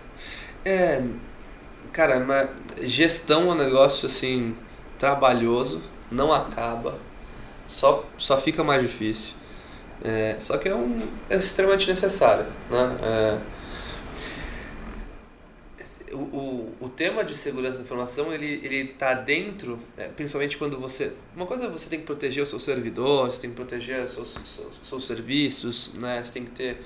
É, 0.64 1.04
cara, 1.92 2.20
mas 2.20 2.50
gestão 2.90 3.50
é 3.50 3.54
um 3.54 3.56
negócio 3.56 4.06
assim 4.06 4.56
trabalhoso, 5.00 5.82
não 6.12 6.32
acaba, 6.32 7.00
só, 7.65 8.06
só 8.18 8.38
fica 8.38 8.63
mais 8.63 8.82
difícil. 8.82 9.34
É, 10.03 10.36
só 10.39 10.58
que 10.58 10.70
é, 10.70 10.75
um, 10.75 11.00
é 11.29 11.38
extremamente 11.38 11.88
necessário. 11.88 12.46
Né? 12.70 12.98
É, 13.03 13.39
o, 16.13 16.74
o, 16.79 16.89
tema 16.89 17.24
de 17.24 17.36
segurança 17.36 17.77
da 17.77 17.84
informação 17.84 18.34
ele 18.34 18.60
ele 18.63 18.91
está 18.91 19.13
dentro, 19.13 19.79
é, 19.98 20.08
principalmente 20.08 20.58
quando 20.58 20.79
você 20.79 21.13
uma 21.36 21.46
coisa 21.46 21.65
é 21.65 21.70
você 21.70 21.89
tem 21.89 22.00
que 22.00 22.06
proteger 22.06 22.44
o 22.44 22.46
seu 22.46 22.60
servidor, 22.60 23.29
você 23.29 23.41
tem 23.41 23.50
que 23.50 23.56
proteger 23.56 24.03
os 24.03 24.12
seus, 24.12 24.39
seus, 24.44 24.79
seus 24.82 25.06
serviços, 25.06 25.94
né? 25.96 26.22
Você 26.24 26.34
tem 26.34 26.46
que 26.46 26.51
ter 26.51 26.82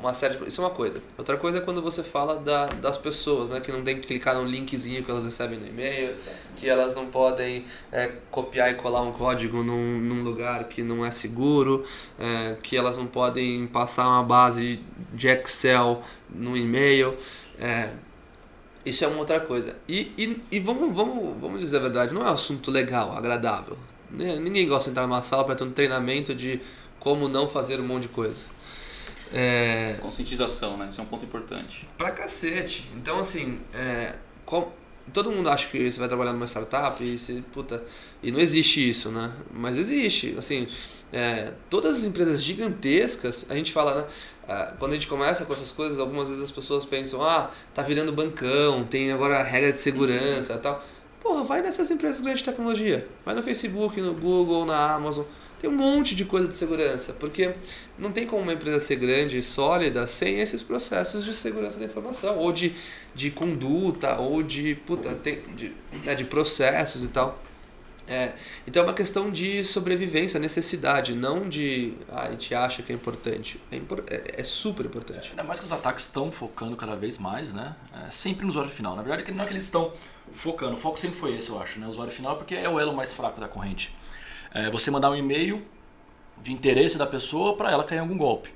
uma 0.00 0.14
série 0.14 0.36
de... 0.36 0.48
Isso 0.48 0.60
é 0.60 0.64
uma 0.64 0.70
coisa. 0.70 1.02
Outra 1.16 1.36
coisa 1.36 1.58
é 1.58 1.60
quando 1.60 1.82
você 1.82 2.02
fala 2.02 2.36
da, 2.36 2.66
das 2.66 2.96
pessoas, 2.96 3.50
né? 3.50 3.60
Que 3.60 3.72
não 3.72 3.82
tem 3.82 4.00
que 4.00 4.06
clicar 4.06 4.34
no 4.34 4.44
linkzinho 4.44 5.04
que 5.04 5.10
elas 5.10 5.24
recebem 5.24 5.58
no 5.58 5.66
e-mail, 5.66 6.14
que 6.56 6.68
elas 6.68 6.94
não 6.94 7.06
podem 7.06 7.64
é, 7.90 8.12
copiar 8.30 8.70
e 8.70 8.74
colar 8.74 9.02
um 9.02 9.12
código 9.12 9.62
num, 9.62 9.98
num 10.00 10.22
lugar 10.22 10.64
que 10.64 10.82
não 10.82 11.04
é 11.04 11.10
seguro, 11.10 11.84
é, 12.18 12.56
que 12.62 12.76
elas 12.76 12.96
não 12.96 13.06
podem 13.06 13.66
passar 13.66 14.06
uma 14.06 14.22
base 14.22 14.80
de 15.12 15.28
Excel 15.28 16.02
no 16.30 16.56
e-mail. 16.56 17.16
É, 17.58 17.90
isso 18.84 19.04
é 19.04 19.08
uma 19.08 19.18
outra 19.18 19.40
coisa. 19.40 19.76
E, 19.88 20.12
e, 20.16 20.42
e 20.50 20.60
vamos, 20.60 20.94
vamos, 20.94 21.40
vamos 21.40 21.60
dizer 21.60 21.78
a 21.78 21.80
verdade, 21.80 22.14
não 22.14 22.22
é 22.22 22.30
um 22.30 22.34
assunto 22.34 22.70
legal, 22.70 23.16
agradável. 23.16 23.76
Ninguém 24.10 24.66
gosta 24.66 24.84
de 24.84 24.90
entrar 24.90 25.06
numa 25.06 25.22
sala 25.22 25.44
para 25.44 25.54
ter 25.54 25.64
um 25.64 25.70
treinamento 25.70 26.34
de 26.34 26.60
como 26.98 27.28
não 27.28 27.48
fazer 27.48 27.78
um 27.80 27.84
monte 27.84 28.02
de 28.02 28.08
coisa. 28.08 28.42
É... 29.32 29.96
Conscientização, 30.00 30.76
né? 30.76 30.88
Esse 30.88 31.00
é 31.00 31.02
um 31.02 31.06
ponto 31.06 31.24
importante. 31.24 31.88
Pra 31.96 32.10
cacete. 32.10 32.88
Então, 32.96 33.18
assim, 33.18 33.60
é, 33.74 34.14
com, 34.44 34.70
todo 35.12 35.30
mundo 35.30 35.50
acha 35.50 35.68
que 35.68 35.90
você 35.90 35.98
vai 35.98 36.08
trabalhar 36.08 36.32
numa 36.32 36.46
startup 36.46 37.02
e 37.02 37.18
você, 37.18 37.42
puta, 37.52 37.82
e 38.22 38.30
não 38.30 38.40
existe 38.40 38.88
isso, 38.88 39.10
né? 39.10 39.30
Mas 39.52 39.76
existe, 39.76 40.34
assim, 40.38 40.66
é, 41.12 41.52
todas 41.70 41.98
as 41.98 42.04
empresas 42.04 42.42
gigantescas, 42.42 43.46
a 43.48 43.54
gente 43.54 43.72
fala, 43.72 44.02
né? 44.02 44.06
Quando 44.78 44.92
a 44.92 44.94
gente 44.94 45.06
começa 45.06 45.44
com 45.44 45.52
essas 45.52 45.72
coisas, 45.72 46.00
algumas 46.00 46.28
vezes 46.28 46.42
as 46.42 46.50
pessoas 46.50 46.86
pensam, 46.86 47.22
ah, 47.22 47.50
tá 47.74 47.82
virando 47.82 48.10
bancão, 48.12 48.82
tem 48.82 49.12
agora 49.12 49.42
regra 49.42 49.74
de 49.74 49.80
segurança 49.80 50.54
e 50.54 50.58
tal. 50.58 50.82
Porra, 51.20 51.44
vai 51.44 51.60
nessas 51.60 51.90
empresas 51.90 52.22
grandes 52.22 52.38
de 52.38 52.44
tecnologia. 52.44 53.06
Vai 53.26 53.34
no 53.34 53.42
Facebook, 53.42 54.00
no 54.00 54.14
Google, 54.14 54.64
na 54.64 54.94
Amazon. 54.94 55.26
Tem 55.58 55.68
um 55.68 55.74
monte 55.74 56.14
de 56.14 56.24
coisa 56.24 56.46
de 56.46 56.54
segurança, 56.54 57.12
porque 57.14 57.54
não 57.98 58.12
tem 58.12 58.26
como 58.26 58.42
uma 58.42 58.52
empresa 58.52 58.78
ser 58.80 58.96
grande 58.96 59.38
e 59.38 59.42
sólida 59.42 60.06
sem 60.06 60.38
esses 60.40 60.62
processos 60.62 61.24
de 61.24 61.34
segurança 61.34 61.78
da 61.78 61.84
informação, 61.84 62.38
ou 62.38 62.52
de, 62.52 62.74
de 63.14 63.30
conduta, 63.30 64.16
ou 64.18 64.42
de, 64.42 64.76
puta, 64.86 65.14
tem, 65.16 65.42
de, 65.56 65.72
né, 66.04 66.14
de 66.14 66.24
processos 66.24 67.04
e 67.04 67.08
tal. 67.08 67.42
É, 68.08 68.32
então 68.66 68.82
é 68.82 68.86
uma 68.86 68.94
questão 68.94 69.30
de 69.30 69.62
sobrevivência, 69.62 70.40
necessidade, 70.40 71.14
não 71.14 71.46
de 71.46 71.92
ah, 72.08 72.22
a 72.22 72.30
gente 72.30 72.54
acha 72.54 72.82
que 72.82 72.90
é 72.90 72.94
importante. 72.94 73.60
É, 73.70 73.76
é, 73.76 74.40
é 74.40 74.44
super 74.44 74.86
importante. 74.86 75.30
Ainda 75.30 75.44
mais 75.44 75.60
que 75.60 75.66
os 75.66 75.72
ataques 75.72 76.04
estão 76.04 76.32
focando 76.32 76.74
cada 76.74 76.96
vez 76.96 77.18
mais, 77.18 77.52
né? 77.52 77.76
É, 78.06 78.10
sempre 78.10 78.44
no 78.44 78.50
usuário 78.50 78.70
final. 78.70 78.96
Na 78.96 79.02
verdade, 79.02 79.30
não 79.32 79.44
é 79.44 79.46
que 79.46 79.52
eles 79.52 79.64
estão 79.64 79.92
focando, 80.32 80.74
o 80.74 80.76
foco 80.76 80.98
sempre 80.98 81.18
foi 81.18 81.36
esse, 81.36 81.50
eu 81.50 81.60
acho, 81.60 81.78
né? 81.78 81.86
O 81.86 81.90
usuário 81.90 82.12
final, 82.12 82.36
porque 82.36 82.54
é 82.54 82.68
o 82.68 82.80
elo 82.80 82.94
mais 82.94 83.12
fraco 83.12 83.38
da 83.40 83.46
corrente. 83.48 83.94
É, 84.52 84.70
você 84.70 84.90
mandar 84.90 85.10
um 85.10 85.16
e-mail 85.16 85.64
de 86.42 86.52
interesse 86.52 86.96
da 86.96 87.06
pessoa 87.06 87.56
para 87.56 87.70
ela 87.70 87.84
cair 87.84 87.98
em 87.98 88.00
algum 88.00 88.16
golpe. 88.16 88.50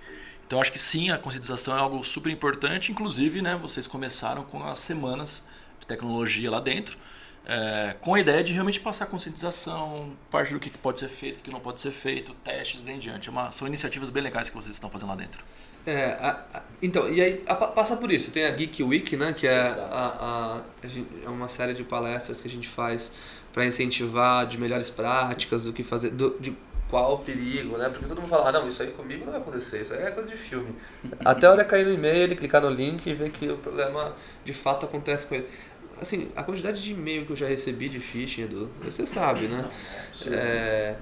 Então 0.46 0.60
acho 0.60 0.72
que 0.72 0.78
sim, 0.78 1.10
a 1.10 1.18
conscientização 1.18 1.76
é 1.76 1.80
algo 1.80 2.02
super 2.04 2.30
importante. 2.30 2.92
Inclusive, 2.92 3.40
né, 3.40 3.58
vocês 3.60 3.86
começaram 3.86 4.44
com 4.44 4.62
as 4.64 4.78
semanas 4.78 5.46
de 5.80 5.86
tecnologia 5.86 6.50
lá 6.50 6.60
dentro 6.60 6.96
é, 7.44 7.96
com 8.00 8.14
a 8.14 8.20
ideia 8.20 8.42
de 8.42 8.52
realmente 8.52 8.80
passar 8.80 9.06
conscientização, 9.06 10.12
parte 10.30 10.52
do 10.52 10.60
que 10.60 10.70
pode 10.70 11.00
ser 11.00 11.08
feito, 11.08 11.38
o 11.38 11.40
que 11.40 11.50
não 11.50 11.60
pode 11.60 11.80
ser 11.80 11.90
feito, 11.90 12.32
testes 12.34 12.84
e 12.84 12.90
em 12.90 12.98
diante. 12.98 13.28
É 13.28 13.32
uma, 13.32 13.50
são 13.50 13.66
iniciativas 13.66 14.10
bem 14.10 14.22
legais 14.22 14.48
que 14.48 14.56
vocês 14.56 14.74
estão 14.74 14.88
fazendo 14.88 15.08
lá 15.08 15.16
dentro. 15.16 15.44
É, 15.84 16.16
a, 16.20 16.44
a, 16.54 16.62
então, 16.80 17.08
e 17.08 17.20
aí 17.20 17.42
a, 17.48 17.54
passa 17.54 17.96
por 17.96 18.12
isso. 18.12 18.30
Tem 18.30 18.44
a 18.44 18.50
Geek 18.50 18.82
Week, 18.82 19.16
né, 19.16 19.32
que 19.32 19.48
é, 19.48 19.58
a, 19.58 20.62
é 21.24 21.28
uma 21.28 21.48
série 21.48 21.74
de 21.74 21.82
palestras 21.82 22.40
que 22.40 22.46
a 22.46 22.50
gente 22.50 22.68
faz 22.68 23.12
para 23.52 23.66
incentivar 23.66 24.46
de 24.46 24.58
melhores 24.58 24.88
práticas, 24.88 25.64
do 25.64 25.72
que 25.72 25.82
fazer, 25.82 26.10
do, 26.10 26.38
de 26.38 26.56
qual 26.88 27.14
o 27.14 27.18
perigo, 27.20 27.78
né? 27.78 27.88
Porque 27.88 28.06
todo 28.06 28.20
mundo 28.20 28.28
fala, 28.28 28.50
ah, 28.50 28.52
não, 28.52 28.68
isso 28.68 28.82
aí 28.82 28.90
comigo 28.90 29.24
não 29.24 29.32
vai 29.32 29.40
acontecer, 29.40 29.80
isso 29.80 29.94
aí 29.94 30.02
é 30.02 30.10
coisa 30.10 30.30
de 30.30 30.36
filme. 30.36 30.74
Até 31.24 31.46
a 31.46 31.50
hora 31.50 31.64
cair 31.64 31.86
no 31.86 31.92
e-mail, 31.92 32.24
ele 32.24 32.36
clicar 32.36 32.60
no 32.60 32.68
link 32.68 33.06
e 33.06 33.14
ver 33.14 33.30
que 33.30 33.48
o 33.48 33.56
problema 33.56 34.14
de 34.44 34.52
fato 34.52 34.84
acontece 34.84 35.26
com 35.26 35.34
ele 35.34 35.48
assim, 36.02 36.28
a 36.36 36.42
quantidade 36.42 36.82
de 36.82 36.92
e-mail 36.92 37.24
que 37.24 37.32
eu 37.32 37.36
já 37.36 37.46
recebi 37.46 37.88
de 37.88 38.00
phishing, 38.00 38.42
Edu, 38.42 38.70
você 38.82 39.06
sabe, 39.06 39.46
né? 39.46 39.68
É, 40.30 40.96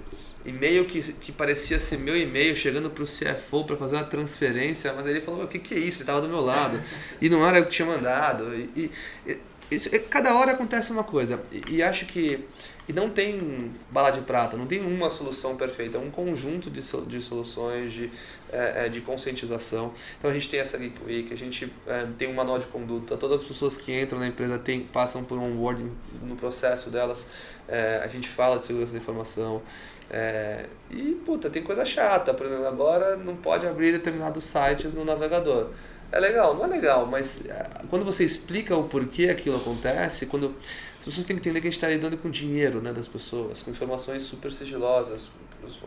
e-mail 0.45 0.85
que, 0.85 1.01
que 1.15 1.33
parecia 1.33 1.79
ser 1.81 1.99
meu 1.99 2.17
e-mail 2.17 2.57
chegando 2.57 2.91
para 2.91 3.03
o 3.03 3.07
CFO 3.07 3.65
para 3.65 3.77
fazer 3.77 3.97
uma 3.97 4.05
transferência, 4.05 4.93
mas 4.93 5.07
ele 5.07 5.21
falou: 5.21 5.45
o 5.45 5.49
que, 5.49 5.59
que 5.59 5.75
é 5.75 5.79
isso? 5.79 5.99
Ele 5.99 6.03
estava 6.03 6.21
do 6.21 6.29
meu 6.29 6.41
lado. 6.41 6.81
E 7.21 7.29
não 7.29 7.47
era 7.47 7.59
eu 7.59 7.65
que 7.65 7.71
tinha 7.71 7.87
mandado. 7.87 8.55
E, 8.55 8.91
e, 9.27 9.39
isso, 9.71 9.89
cada 10.09 10.35
hora 10.35 10.53
acontece 10.53 10.91
uma 10.91 11.05
coisa. 11.05 11.41
E, 11.53 11.77
e, 11.77 11.83
acho 11.83 12.07
que. 12.07 12.45
E 12.89 12.93
não 12.93 13.09
tem 13.09 13.71
bala 13.89 14.11
de 14.11 14.21
prata, 14.23 14.57
não 14.57 14.67
tem 14.67 14.81
uma 14.85 15.11
solução 15.11 15.55
perfeita, 15.57 15.97
é 15.97 16.01
um 16.01 16.11
conjunto 16.11 16.69
de, 16.69 16.81
de 16.81 17.21
soluções, 17.21 17.93
de, 17.93 18.11
é, 18.51 18.89
de 18.89 19.01
conscientização. 19.01 19.93
Então 20.19 20.29
a 20.29 20.35
gente 20.35 20.49
tem 20.49 20.59
essa 20.59 20.77
Geek 20.77 21.01
Week, 21.05 21.33
a 21.33 21.37
gente 21.37 21.73
é, 21.87 22.05
tem 22.19 22.29
um 22.29 22.35
manual 22.35 22.59
de 22.59 22.67
conduta, 22.67 23.17
todas 23.17 23.43
as 23.43 23.45
pessoas 23.49 23.77
que 23.77 23.97
entram 23.97 24.19
na 24.19 24.27
empresa 24.27 24.59
tem, 24.59 24.81
passam 24.81 25.23
por 25.23 25.39
um 25.39 25.53
onboarding 25.53 25.93
no 26.21 26.35
processo 26.35 26.91
delas, 26.91 27.25
é, 27.69 28.01
a 28.03 28.09
gente 28.09 28.29
fala 28.29 28.59
de 28.59 28.67
segurança 28.67 28.93
da 28.93 28.99
informação. 28.99 29.63
É, 30.11 30.67
e, 30.91 31.13
puta, 31.25 31.49
tem 31.49 31.63
coisa 31.63 31.87
chata, 31.87 32.35
por 32.35 32.45
exemplo, 32.45 32.67
agora 32.67 33.17
não 33.17 33.37
pode 33.37 33.65
abrir 33.69 33.93
determinados 33.93 34.43
sites 34.43 34.95
no 34.95 35.05
navegador. 35.05 35.71
É 36.13 36.19
legal, 36.19 36.55
não 36.55 36.65
é 36.65 36.67
legal, 36.67 37.07
mas 37.07 37.47
é, 37.47 37.69
quando 37.89 38.05
você 38.05 38.25
explica 38.25 38.77
o 38.77 38.85
porquê 38.85 39.29
aquilo 39.29 39.57
acontece, 39.57 40.27
quando 40.27 40.55
as 40.99 41.05
pessoas 41.05 41.25
têm 41.25 41.37
que 41.37 41.41
entender 41.41 41.61
que 41.61 41.69
a 41.69 41.71
gente 41.71 41.79
está 41.79 41.89
lidando 41.89 42.17
com 42.17 42.29
dinheiro 42.29 42.81
né, 42.83 42.93
das 42.93 43.07
pessoas, 43.07 43.63
com 43.63 43.71
informações 43.71 44.23
super 44.23 44.51
sigilosas, 44.51 45.29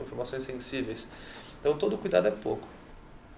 informações 0.01 0.43
sensíveis. 0.43 1.07
Então 1.59 1.77
todo 1.77 1.97
cuidado 1.97 2.27
é 2.27 2.31
pouco. 2.31 2.67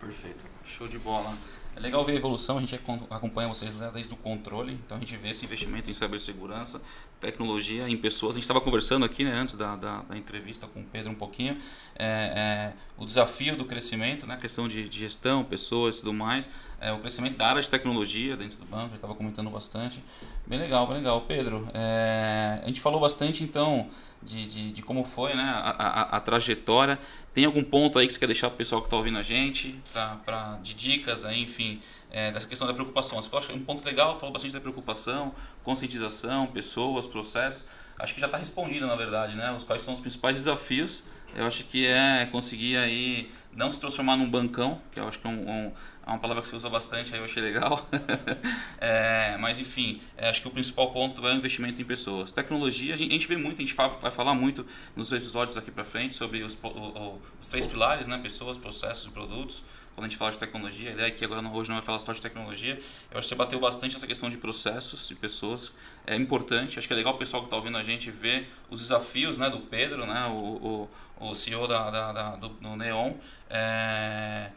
Perfeito, 0.05 0.45
show 0.63 0.87
de 0.87 0.99
bola. 0.99 1.35
É 1.75 1.79
legal 1.79 2.05
ver 2.05 2.13
a 2.13 2.15
evolução, 2.15 2.57
a 2.57 2.61
gente 2.61 2.79
acompanha 3.09 3.49
vocês 3.49 3.73
desde 3.91 4.13
o 4.13 4.15
controle, 4.15 4.79
então 4.85 4.97
a 4.97 4.99
gente 4.99 5.17
vê 5.17 5.29
esse 5.29 5.43
investimento 5.43 5.89
em 5.89 5.95
cibersegurança, 5.95 6.79
tecnologia, 7.19 7.89
em 7.89 7.97
pessoas. 7.97 8.31
A 8.31 8.33
gente 8.35 8.43
estava 8.43 8.61
conversando 8.61 9.03
aqui 9.03 9.23
né, 9.23 9.31
antes 9.31 9.55
da, 9.55 9.75
da, 9.75 10.03
da, 10.03 10.15
entrevista 10.15 10.67
com 10.67 10.81
o 10.81 10.83
Pedro 10.83 11.11
um 11.11 11.15
pouquinho, 11.15 11.57
é, 11.97 12.05
é, 12.05 12.73
o 12.97 13.05
desafio 13.05 13.57
do 13.57 13.65
crescimento, 13.65 14.27
né, 14.27 14.37
questão 14.37 14.67
de, 14.67 14.87
de 14.87 14.99
gestão, 14.99 15.43
pessoas 15.43 15.97
e 15.97 15.99
tudo 16.01 16.13
mais, 16.13 16.49
é, 16.79 16.93
o 16.93 16.99
crescimento 16.99 17.37
da 17.37 17.47
área 17.47 17.61
de 17.61 17.67
tecnologia 17.67 18.37
dentro 18.37 18.59
do 18.59 18.65
banco, 18.65 18.89
ele 18.89 18.95
estava 18.95 19.15
comentando 19.15 19.49
bastante. 19.49 20.03
Bem 20.45 20.59
legal, 20.59 20.85
bem 20.85 20.97
legal. 20.97 21.21
Pedro, 21.21 21.67
é, 21.73 22.61
a 22.63 22.67
gente 22.67 22.79
falou 22.79 22.99
bastante 22.99 23.43
então 23.43 23.89
de, 24.21 24.45
de, 24.45 24.71
de 24.71 24.81
como 24.81 25.03
foi 25.03 25.33
né, 25.33 25.43
a, 25.43 25.69
a, 25.69 26.01
a, 26.17 26.19
trajetória. 26.19 26.99
Tem 27.35 27.43
algum 27.43 27.65
ponto 27.65 27.99
aí 27.99 28.07
que 28.07 28.13
você 28.13 28.19
quer 28.19 28.27
deixar 28.27 28.47
para 28.47 28.55
o 28.55 28.57
pessoal 28.57 28.81
que 28.81 28.87
está 28.87 28.95
ouvindo 28.95 29.17
a 29.17 29.21
gente, 29.21 29.77
pra, 29.91 30.15
pra, 30.25 30.57
de 30.63 30.73
dicas, 30.73 31.25
aí, 31.25 31.41
enfim, 31.41 31.81
é, 32.09 32.31
dessa 32.31 32.47
questão 32.47 32.65
da 32.65 32.73
preocupação? 32.73 33.21
Você 33.21 33.29
falou 33.29 33.43
um 33.53 33.59
ponto 33.59 33.85
legal, 33.85 34.15
falou 34.15 34.31
bastante 34.31 34.53
da 34.53 34.61
preocupação, 34.61 35.35
conscientização, 35.61 36.47
pessoas, 36.47 37.05
processos. 37.05 37.65
Acho 37.99 38.13
que 38.13 38.21
já 38.21 38.27
está 38.27 38.37
respondido, 38.37 38.87
na 38.87 38.95
verdade, 38.95 39.35
né? 39.35 39.51
Os 39.51 39.65
quais 39.65 39.81
são 39.81 39.93
os 39.93 39.99
principais 39.99 40.37
desafios 40.37 41.03
eu 41.35 41.45
acho 41.45 41.65
que 41.65 41.85
é 41.85 42.25
conseguir 42.31 42.77
aí 42.77 43.29
não 43.53 43.69
se 43.69 43.77
transformar 43.77 44.15
num 44.15 44.29
bancão, 44.29 44.79
que 44.93 44.99
eu 44.99 45.07
acho 45.07 45.19
que 45.19 45.27
é, 45.27 45.29
um, 45.29 45.49
um, 45.49 45.71
é 46.05 46.09
uma 46.09 46.19
palavra 46.19 46.41
que 46.41 46.47
você 46.47 46.55
usa 46.55 46.69
bastante, 46.69 47.13
aí 47.13 47.19
eu 47.19 47.25
achei 47.25 47.41
legal. 47.41 47.85
é, 48.79 49.37
mas 49.39 49.59
enfim, 49.59 50.01
é, 50.15 50.29
acho 50.29 50.41
que 50.41 50.47
o 50.47 50.51
principal 50.51 50.91
ponto 50.91 51.25
é 51.27 51.33
o 51.33 51.35
investimento 51.35 51.81
em 51.81 51.85
pessoas. 51.85 52.31
Tecnologia, 52.31 52.93
a 52.93 52.97
gente, 52.97 53.09
a 53.09 53.13
gente 53.13 53.27
vê 53.27 53.37
muito, 53.37 53.61
a 53.61 53.65
gente 53.65 53.75
vai 53.75 54.11
falar 54.11 54.35
muito 54.35 54.65
nos 54.95 55.11
episódios 55.11 55.57
aqui 55.57 55.71
para 55.71 55.83
frente 55.83 56.13
sobre 56.13 56.43
os, 56.43 56.57
o, 56.61 56.67
o, 56.67 57.21
os 57.41 57.47
três 57.47 57.65
pilares, 57.65 58.07
né? 58.07 58.17
Pessoas, 58.17 58.57
processos 58.57 59.07
e 59.07 59.09
produtos 59.09 59.63
quando 59.95 60.07
a 60.07 60.09
gente 60.09 60.17
fala 60.17 60.31
de 60.31 60.37
tecnologia, 60.37 60.89
a 60.89 60.93
ideia 60.93 61.07
é 61.07 61.11
que 61.11 61.23
agora 61.23 61.39
hoje 61.47 61.69
não 61.69 61.77
vai 61.77 61.81
falar 61.81 61.99
só 61.99 62.11
de 62.11 62.21
tecnologia. 62.21 62.77
Eu 63.09 63.17
acho 63.17 63.29
que 63.29 63.29
você 63.29 63.35
bateu 63.35 63.57
bastante 63.61 63.95
essa 63.95 64.05
questão 64.05 64.29
de 64.29 64.37
processos 64.37 65.09
e 65.09 65.15
pessoas. 65.15 65.71
É 66.05 66.17
importante, 66.17 66.77
acho 66.77 66.85
que 66.85 66.93
é 66.93 66.97
legal 66.97 67.13
o 67.13 67.17
pessoal 67.17 67.41
que 67.41 67.47
está 67.47 67.55
ouvindo 67.55 67.77
a 67.77 67.83
gente 67.83 68.11
ver 68.11 68.49
os 68.69 68.81
desafios 68.81 69.37
né, 69.37 69.49
do 69.49 69.61
Pedro, 69.61 70.05
né, 70.05 70.27
o, 70.27 70.89
o, 71.21 71.29
o 71.29 71.33
CEO 71.33 71.65
da, 71.65 71.89
da, 71.89 72.11
da 72.11 72.35
do, 72.35 72.49
do, 72.49 72.75
Neon. 72.75 73.13
É, 73.49 74.51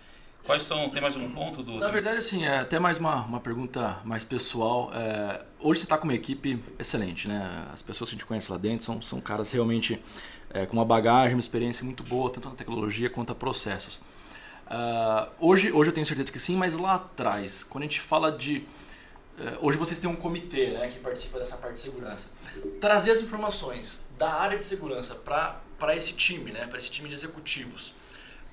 quais 0.48 0.62
são, 0.62 0.88
tem 0.88 1.02
mais 1.02 1.14
um 1.14 1.28
ponto 1.28 1.62
do... 1.62 1.78
Na 1.78 1.90
verdade, 1.90 2.16
assim, 2.16 2.46
é 2.46 2.60
até 2.60 2.78
mais 2.78 2.96
uma, 2.96 3.16
uma 3.16 3.38
pergunta 3.38 4.00
mais 4.02 4.24
pessoal. 4.24 4.90
É, 4.94 5.44
hoje 5.60 5.80
você 5.80 5.84
está 5.84 5.98
com 5.98 6.04
uma 6.04 6.14
equipe 6.14 6.58
excelente, 6.78 7.28
né? 7.28 7.68
As 7.70 7.82
pessoas 7.82 8.08
que 8.08 8.16
a 8.16 8.18
gente 8.18 8.26
conhece 8.26 8.50
lá 8.50 8.56
dentro 8.56 8.82
são, 8.82 9.02
são 9.02 9.20
caras 9.20 9.50
realmente 9.50 10.02
é, 10.48 10.64
com 10.64 10.72
uma 10.72 10.86
bagagem, 10.86 11.34
uma 11.34 11.40
experiência 11.40 11.84
muito 11.84 12.02
boa, 12.02 12.30
tanto 12.30 12.48
na 12.48 12.54
tecnologia 12.54 13.10
quanto 13.10 13.30
a 13.30 13.34
processos. 13.34 13.96
Uh, 14.66 15.28
hoje, 15.38 15.70
hoje 15.70 15.90
eu 15.90 15.94
tenho 15.94 16.06
certeza 16.06 16.32
que 16.32 16.38
sim, 16.38 16.56
mas 16.56 16.72
lá 16.72 16.94
atrás, 16.94 17.62
quando 17.62 17.82
a 17.82 17.86
gente 17.86 18.00
fala 18.00 18.32
de. 18.32 18.64
Uh, 19.38 19.66
hoje 19.66 19.76
vocês 19.76 19.98
têm 19.98 20.08
um 20.08 20.16
comitê 20.16 20.68
né, 20.68 20.88
que 20.88 20.98
participa 20.98 21.38
dessa 21.38 21.58
parte 21.58 21.74
de 21.74 21.80
segurança. 21.80 22.30
Trazer 22.80 23.10
as 23.10 23.20
informações 23.20 24.06
da 24.16 24.32
área 24.32 24.58
de 24.58 24.64
segurança 24.64 25.14
para 25.14 25.94
esse 25.94 26.14
time, 26.14 26.52
né, 26.52 26.66
para 26.66 26.78
esse 26.78 26.90
time 26.90 27.06
de 27.06 27.14
executivos, 27.14 27.92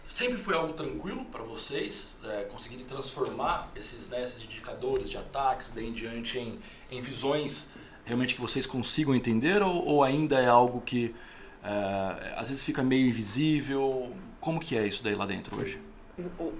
sempre 0.08 0.38
foi 0.38 0.56
algo 0.56 0.74
tranquilo 0.74 1.26
para 1.26 1.44
vocês 1.44 2.14
é, 2.24 2.44
conseguirem 2.44 2.86
transformar 2.86 3.72
esses, 3.76 4.08
né, 4.08 4.24
esses 4.24 4.44
indicadores 4.44 5.10
de 5.10 5.18
ataques 5.18 5.72
daí 5.74 5.88
em 5.88 5.94
diante 5.94 6.38
em, 6.38 6.60
em 6.92 7.02
visões 7.02 7.70
realmente 8.06 8.36
que 8.36 8.42
vocês 8.42 8.66
consigam 8.66 9.16
entender 9.16 9.62
ou, 9.62 9.86
ou 9.86 10.04
ainda 10.04 10.40
é 10.40 10.48
algo 10.48 10.82
que 10.82 11.14
é, 11.66 12.34
às 12.38 12.50
vezes 12.50 12.64
fica 12.64 12.84
meio 12.84 13.08
invisível? 13.08 14.12
Como 14.40 14.60
que 14.60 14.78
é 14.78 14.88
isso 14.88 15.04
daí 15.04 15.16
lá 15.16 15.26
dentro 15.26 15.60
hoje? 15.60 15.80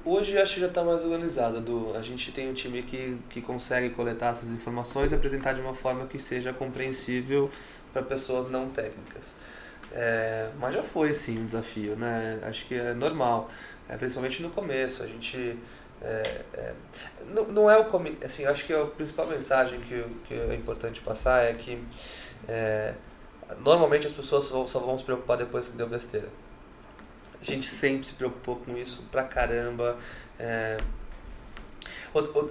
Hoje 0.04 0.38
acho 0.38 0.56
que 0.56 0.60
já 0.60 0.66
está 0.66 0.84
mais 0.84 1.04
organizado. 1.04 1.62
Do, 1.62 1.96
a 1.96 2.02
gente 2.02 2.32
tem 2.32 2.50
um 2.50 2.54
time 2.54 2.82
que, 2.82 3.18
que 3.30 3.42
consegue 3.42 3.92
coletar 3.92 4.32
essas 4.32 4.52
informações 4.52 5.12
e 5.12 5.16
apresentar 5.16 5.54
de 5.54 5.62
uma 5.62 5.74
forma 5.74 6.06
que 6.06 6.20
seja 6.20 6.52
compreensível 6.52 7.50
para 7.94 8.02
pessoas 8.02 8.48
não 8.48 8.70
técnicas. 8.70 9.36
É, 9.92 10.50
mas 10.60 10.74
já 10.74 10.84
foi 10.84 11.14
sim 11.14 11.40
um 11.40 11.46
desafio, 11.46 11.96
né? 11.96 12.40
Acho 12.44 12.66
que 12.66 12.76
é 12.76 12.94
normal, 12.94 13.50
é, 13.88 13.96
principalmente 13.98 14.42
no 14.42 14.50
começo. 14.50 15.04
A 15.04 15.08
gente 15.08 15.58
é, 16.02 16.42
é, 16.54 16.74
não, 17.34 17.46
não 17.46 17.72
é 17.72 17.80
o 17.80 17.88
assim, 18.24 18.46
acho 18.46 18.66
que 18.66 18.74
a 18.74 18.86
principal 18.86 19.28
mensagem 19.28 19.80
que, 19.80 20.04
que 20.26 20.34
é 20.34 20.54
importante 20.56 21.02
passar 21.02 21.44
é 21.44 21.54
que 21.54 21.82
é, 22.48 22.94
Normalmente 23.60 24.08
as 24.08 24.14
pessoas 24.14 24.46
só 24.46 24.80
vão 24.80 24.98
se 24.98 25.04
preocupar 25.04 25.38
depois 25.38 25.68
que 25.68 25.78
deu 25.78 25.88
besteira. 25.88 26.28
A 27.40 27.44
gente 27.44 27.66
sempre 27.66 28.06
se 28.06 28.14
preocupou 28.14 28.56
com 28.58 28.76
isso 28.76 29.04
pra 29.12 29.24
caramba. 29.24 29.98
É... 30.40 30.78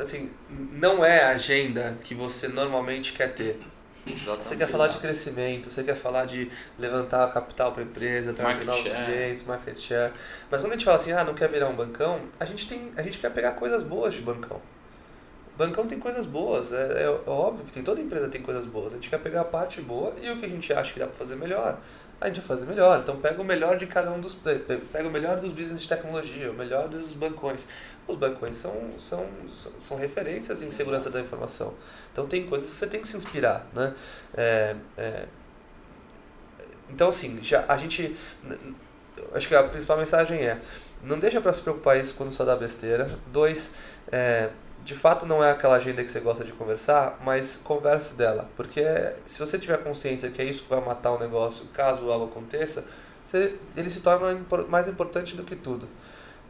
Assim, 0.00 0.32
não 0.50 1.04
é 1.04 1.24
a 1.24 1.30
agenda 1.30 1.98
que 2.02 2.14
você 2.14 2.48
normalmente 2.48 3.12
quer 3.12 3.34
ter. 3.34 3.58
Exatamente. 4.06 4.46
Você 4.46 4.56
quer 4.56 4.68
falar 4.68 4.88
de 4.88 4.98
crescimento, 4.98 5.70
você 5.70 5.82
quer 5.82 5.96
falar 5.96 6.24
de 6.26 6.50
levantar 6.78 7.32
capital 7.32 7.72
para 7.72 7.82
a 7.82 7.84
empresa, 7.84 8.32
trazer 8.32 8.64
market 8.64 8.66
novos 8.66 8.90
share. 8.90 9.04
clientes, 9.04 9.44
market 9.44 9.78
share. 9.78 10.12
Mas 10.50 10.60
quando 10.60 10.72
a 10.72 10.76
gente 10.76 10.84
fala 10.84 10.96
assim, 10.96 11.12
ah, 11.12 11.24
não 11.24 11.34
quer 11.34 11.48
virar 11.48 11.68
um 11.68 11.74
bancão, 11.74 12.20
a 12.38 12.44
gente, 12.44 12.66
tem, 12.66 12.92
a 12.96 13.02
gente 13.02 13.18
quer 13.18 13.30
pegar 13.30 13.52
coisas 13.52 13.82
boas 13.82 14.14
de 14.14 14.20
bancão. 14.20 14.60
Bancão 15.56 15.86
tem 15.86 16.00
coisas 16.00 16.26
boas, 16.26 16.72
é, 16.72 17.04
é, 17.04 17.20
óbvio 17.26 17.64
que 17.64 17.72
tem, 17.72 17.82
toda 17.82 18.00
empresa 18.00 18.28
tem 18.28 18.42
coisas 18.42 18.66
boas. 18.66 18.92
A 18.92 18.96
gente 18.96 19.08
quer 19.08 19.18
pegar 19.18 19.42
a 19.42 19.44
parte 19.44 19.80
boa 19.80 20.12
e 20.20 20.28
o 20.30 20.36
que 20.36 20.46
a 20.46 20.48
gente 20.48 20.72
acha 20.72 20.92
que 20.92 20.98
dá 20.98 21.06
para 21.06 21.14
fazer 21.14 21.36
melhor, 21.36 21.78
a 22.20 22.26
gente 22.26 22.40
vai 22.40 22.48
fazer 22.48 22.66
melhor. 22.66 23.00
Então 23.00 23.16
pega 23.20 23.40
o 23.40 23.44
melhor 23.44 23.76
de 23.76 23.86
cada 23.86 24.10
um 24.10 24.18
dos. 24.20 24.34
Pega 24.34 25.08
o 25.08 25.10
melhor 25.10 25.38
dos 25.38 25.52
business 25.52 25.82
de 25.82 25.88
tecnologia, 25.88 26.50
o 26.50 26.54
melhor 26.54 26.88
dos 26.88 27.12
bancões. 27.12 27.66
Os 28.06 28.16
bancões 28.16 28.56
são, 28.56 28.74
são, 28.98 29.26
são 29.78 29.96
referências 29.96 30.62
em 30.62 30.70
segurança 30.70 31.08
da 31.08 31.20
informação. 31.20 31.74
Então 32.12 32.26
tem 32.26 32.46
coisas 32.46 32.70
que 32.70 32.76
você 32.76 32.86
tem 32.88 33.00
que 33.00 33.06
se 33.06 33.16
inspirar. 33.16 33.66
Né? 33.72 33.94
É, 34.36 34.76
é, 34.96 35.26
então 36.90 37.10
assim, 37.10 37.38
já, 37.40 37.64
a 37.68 37.76
gente. 37.76 38.14
Acho 39.32 39.46
que 39.46 39.54
a 39.54 39.62
principal 39.62 39.96
mensagem 39.96 40.40
é. 40.40 40.58
Não 41.02 41.18
deixa 41.18 41.40
para 41.40 41.52
se 41.52 41.62
preocupar 41.62 42.00
isso 42.00 42.14
quando 42.14 42.32
só 42.32 42.44
dá 42.44 42.56
besteira. 42.56 43.08
Dois, 43.30 43.72
é, 44.10 44.50
de 44.84 44.94
fato 44.94 45.24
não 45.24 45.42
é 45.42 45.50
aquela 45.50 45.76
agenda 45.76 46.04
que 46.04 46.10
você 46.10 46.20
gosta 46.20 46.44
de 46.44 46.52
conversar, 46.52 47.18
mas 47.24 47.56
converse 47.56 48.14
dela. 48.14 48.50
Porque 48.54 48.82
se 49.24 49.38
você 49.38 49.58
tiver 49.58 49.78
consciência 49.82 50.30
que 50.30 50.42
é 50.42 50.44
isso 50.44 50.64
que 50.64 50.68
vai 50.68 50.84
matar 50.84 51.12
o 51.12 51.18
negócio, 51.18 51.66
caso 51.72 52.10
algo 52.10 52.26
aconteça, 52.26 52.84
você, 53.24 53.54
ele 53.74 53.88
se 53.88 54.00
torna 54.00 54.38
mais 54.68 54.86
importante 54.86 55.34
do 55.34 55.42
que 55.42 55.56
tudo. 55.56 55.88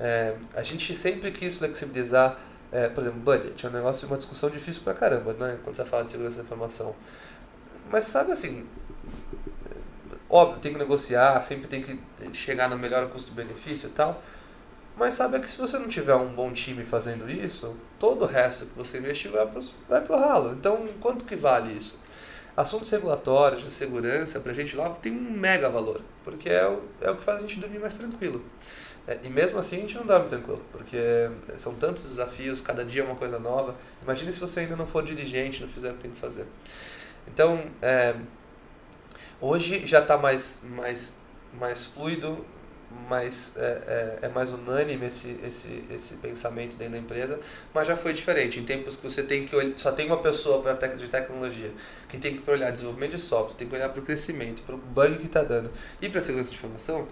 É, 0.01 0.35
a 0.57 0.63
gente 0.63 0.93
sempre 0.97 1.31
quis 1.31 1.57
flexibilizar, 1.59 2.37
é, 2.73 2.89
por 2.89 3.03
exemplo, 3.03 3.21
budget. 3.21 3.65
É 3.65 3.69
um 3.69 3.73
negócio, 3.73 4.09
uma 4.09 4.17
discussão 4.17 4.51
difícil 4.51 4.83
pra 4.83 4.95
caramba, 4.95 5.33
né? 5.35 5.59
Quando 5.63 5.77
você 5.77 5.85
fala 5.85 6.03
de 6.03 6.11
segurança 6.11 6.39
da 6.39 6.43
informação. 6.43 6.93
Mas 7.89 8.07
sabe 8.07 8.33
assim, 8.33 8.67
óbvio, 10.29 10.59
tem 10.59 10.73
que 10.73 10.79
negociar, 10.79 11.41
sempre 11.45 11.69
tem 11.69 11.81
que 11.81 12.01
chegar 12.33 12.69
no 12.69 12.77
melhor 12.77 13.07
custo-benefício 13.09 13.87
e 13.91 13.93
tal. 13.93 14.21
Mas 14.97 15.15
sabe 15.15 15.41
que 15.41 15.49
se 15.49 15.59
você 15.59 15.79
não 15.79 15.89
tiver 15.89 16.15
um 16.15 16.33
bom 16.33 16.53
time 16.53 16.85
fazendo 16.85 17.29
isso, 17.29 17.77
todo 17.99 18.23
o 18.23 18.27
resto 18.27 18.67
que 18.67 18.77
você 18.77 18.99
investiu 18.99 19.33
vai 19.33 19.47
pro, 19.47 19.61
vai 19.89 20.01
pro 20.01 20.17
ralo. 20.17 20.53
Então, 20.53 20.89
quanto 21.01 21.25
que 21.25 21.35
vale 21.35 21.73
isso? 21.77 21.99
Assuntos 22.57 22.89
regulatórios, 22.91 23.63
de 23.63 23.71
segurança, 23.71 24.39
pra 24.39 24.53
gente 24.53 24.77
lá 24.77 24.89
tem 24.91 25.13
um 25.13 25.33
mega 25.33 25.69
valor, 25.69 26.01
porque 26.23 26.49
é 26.49 26.69
o, 26.69 26.83
é 27.01 27.11
o 27.11 27.17
que 27.17 27.23
faz 27.23 27.39
a 27.39 27.41
gente 27.41 27.59
dormir 27.59 27.81
mais 27.81 27.97
tranquilo. 27.97 28.45
É, 29.07 29.19
e 29.25 29.29
mesmo 29.29 29.59
assim 29.59 29.77
a 29.77 29.81
gente 29.81 29.97
não 29.97 30.07
dorme 30.07 30.29
tranquilo, 30.29 30.65
porque 30.71 30.97
são 31.57 31.75
tantos 31.75 32.05
desafios, 32.05 32.61
cada 32.61 32.85
dia 32.85 33.03
é 33.03 33.05
uma 33.05 33.17
coisa 33.17 33.41
nova. 33.41 33.77
Imagine 34.03 34.33
se 34.33 34.39
você 34.39 34.61
ainda 34.61 34.77
não 34.77 34.87
for 34.87 35.03
dirigente, 35.03 35.61
não 35.61 35.69
fizer 35.69 35.91
o 35.91 35.95
que 35.95 36.01
tem 36.01 36.11
que 36.13 36.19
fazer. 36.19 36.47
Então, 37.27 37.65
é, 37.83 38.15
hoje 39.41 39.85
já 39.85 39.99
está 39.99 40.17
mais, 40.17 40.63
mais, 40.65 41.15
mais 41.59 41.85
fluido, 41.85 42.47
mais, 43.09 43.53
é, 43.57 44.19
é, 44.23 44.27
é, 44.27 44.29
mais 44.29 44.51
unânime 44.51 45.07
esse, 45.07 45.39
esse, 45.45 45.85
esse 45.91 46.15
pensamento 46.15 46.77
dentro 46.77 46.93
da 46.93 46.99
empresa, 46.99 47.39
mas 47.73 47.87
já 47.87 47.97
foi 47.97 48.13
diferente. 48.13 48.61
Em 48.61 48.65
tempos 48.65 48.97
que 48.97 49.03
você 49.03 49.23
tem 49.23 49.47
que 49.47 49.73
só 49.77 49.93
tem 49.93 50.07
uma 50.07 50.21
pessoa 50.21 50.61
para 50.61 50.75
tec, 50.75 50.97
de 50.97 51.09
tecnologia, 51.09 51.73
que 52.09 52.19
tem 52.19 52.37
que 52.37 52.51
olhar 52.51 52.71
desenvolvimento 52.71 53.13
de 53.13 53.21
software, 53.21 53.57
tem 53.57 53.69
que 53.69 53.75
olhar 53.75 53.89
para 53.89 54.01
o 54.01 54.05
crescimento, 54.05 54.63
para 54.63 54.75
o 54.75 54.79
bug 54.79 55.19
que 55.19 55.27
está 55.27 55.43
dando 55.43 55.71
e 56.01 56.09
para 56.09 56.19
a 56.19 56.23
segurança 56.23 56.51
de 56.51 56.57
informação, 56.57 57.07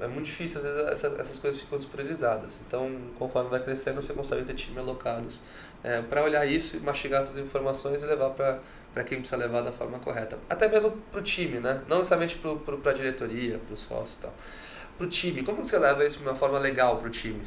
é 0.00 0.08
muito 0.08 0.26
difícil, 0.26 0.58
às 0.58 0.64
vezes 0.64 0.80
essas, 0.90 1.20
essas 1.20 1.38
coisas 1.38 1.60
ficam 1.60 1.78
despriorizadas. 1.78 2.60
Então, 2.66 2.90
conforme 3.18 3.50
vai 3.50 3.60
crescendo, 3.60 4.02
você 4.02 4.12
consegue 4.12 4.44
ter 4.44 4.54
time 4.54 4.78
alocados 4.78 5.40
é, 5.82 6.02
para 6.02 6.22
olhar 6.24 6.44
isso 6.44 6.76
e 6.76 6.80
mastigar 6.80 7.20
essas 7.20 7.38
informações 7.38 8.02
e 8.02 8.06
levar 8.06 8.30
para 8.30 9.04
quem 9.04 9.18
precisa 9.18 9.36
levar 9.36 9.62
da 9.62 9.70
forma 9.70 9.98
correta. 9.98 10.38
Até 10.48 10.68
mesmo 10.68 10.90
para 11.10 11.20
o 11.20 11.22
time, 11.22 11.60
né? 11.60 11.82
não 11.88 11.98
necessariamente 11.98 12.38
para 12.38 12.90
a 12.90 12.94
diretoria, 12.94 13.58
para 13.58 13.72
os 13.72 13.80
sócios 13.80 14.18
e 14.18 14.20
tal 14.22 14.34
pro 14.96 15.06
time. 15.06 15.42
Como 15.42 15.64
você 15.64 15.78
leva 15.78 16.04
isso 16.04 16.18
de 16.18 16.24
uma 16.24 16.34
forma 16.34 16.58
legal 16.58 16.96
pro 16.96 17.10
time? 17.10 17.42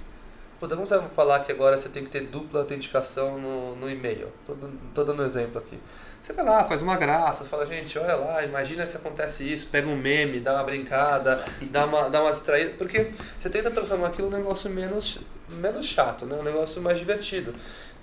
Puta, 0.60 0.76
como 0.76 0.88
você 0.88 0.98
vai 0.98 1.10
falar 1.10 1.40
que 1.42 1.52
agora 1.52 1.78
você 1.78 1.88
tem 1.88 2.04
que 2.04 2.10
ter 2.10 2.22
dupla 2.22 2.62
autenticação 2.62 3.38
no, 3.38 3.76
no 3.76 3.88
e-mail? 3.88 4.34
Tô, 4.44 4.56
tô 4.94 5.04
dando 5.04 5.22
um 5.22 5.26
exemplo 5.26 5.60
aqui. 5.60 5.80
Você 6.20 6.34
vai 6.34 6.44
lá, 6.44 6.64
faz 6.64 6.82
uma 6.82 6.96
graça, 6.98 7.46
fala, 7.46 7.64
gente, 7.64 7.98
olha 8.00 8.16
lá, 8.16 8.44
imagina 8.44 8.86
se 8.86 8.98
acontece 8.98 9.44
isso, 9.44 9.68
pega 9.68 9.88
um 9.88 9.96
meme, 9.96 10.40
dá 10.40 10.56
uma 10.56 10.64
brincada, 10.64 11.44
dá 11.70 11.86
uma, 11.86 12.10
dá 12.10 12.22
uma 12.22 12.32
distraída. 12.32 12.74
Porque 12.76 13.12
você 13.38 13.50
tenta 13.52 13.70
transformar 13.70 14.08
aquilo 14.08 14.32
num 14.32 14.38
negócio 14.38 14.68
menos, 14.68 15.20
menos 15.48 15.86
chato, 15.86 16.26
né? 16.26 16.36
um 16.36 16.44
negócio 16.44 16.82
mais 16.82 16.98
divertido. 16.98 17.54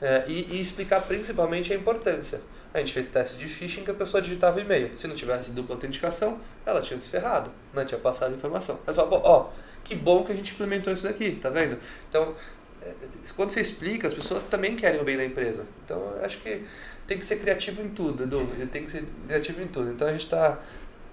É, 0.00 0.24
e, 0.26 0.56
e, 0.56 0.60
explicar 0.60 1.00
principalmente 1.02 1.72
a 1.72 1.76
importância. 1.76 2.40
A 2.72 2.78
gente 2.78 2.92
fez 2.92 3.08
teste 3.08 3.38
de 3.38 3.46
phishing 3.46 3.84
que 3.84 3.90
a 3.90 3.94
pessoa 3.94 4.20
digitava 4.20 4.60
e-mail. 4.60 4.96
Se 4.96 5.06
não 5.06 5.14
tivesse 5.14 5.52
dupla 5.52 5.76
autenticação, 5.76 6.40
ela 6.66 6.80
tinha 6.80 6.98
se 6.98 7.08
ferrado, 7.08 7.50
né? 7.72 7.84
tinha 7.84 8.00
passado 8.00 8.32
a 8.32 8.36
informação. 8.36 8.80
Mas 8.86 8.96
fala, 8.96 9.08
ó, 9.24 9.50
que 9.84 9.94
bom 9.94 10.24
que 10.24 10.32
a 10.32 10.34
gente 10.34 10.52
implementou 10.52 10.92
isso 10.92 11.04
daqui, 11.04 11.32
tá 11.32 11.48
vendo? 11.48 11.78
Então, 12.08 12.34
é, 12.82 12.92
quando 13.36 13.50
você 13.50 13.60
explica, 13.60 14.06
as 14.06 14.14
pessoas 14.14 14.44
também 14.44 14.76
querem 14.76 15.00
o 15.00 15.04
bem 15.04 15.16
da 15.16 15.24
empresa. 15.24 15.66
Então, 15.84 15.98
eu 15.98 16.24
acho 16.24 16.38
que 16.38 16.64
tem 17.06 17.18
que 17.18 17.24
ser 17.24 17.36
criativo 17.36 17.82
em 17.82 17.88
tudo, 17.88 18.24
Edu. 18.24 18.46
Tem 18.70 18.84
que 18.84 18.90
ser 18.90 19.06
criativo 19.26 19.62
em 19.62 19.68
tudo. 19.68 19.90
Então, 19.90 20.08
a 20.08 20.12
gente 20.12 20.24
está 20.24 20.58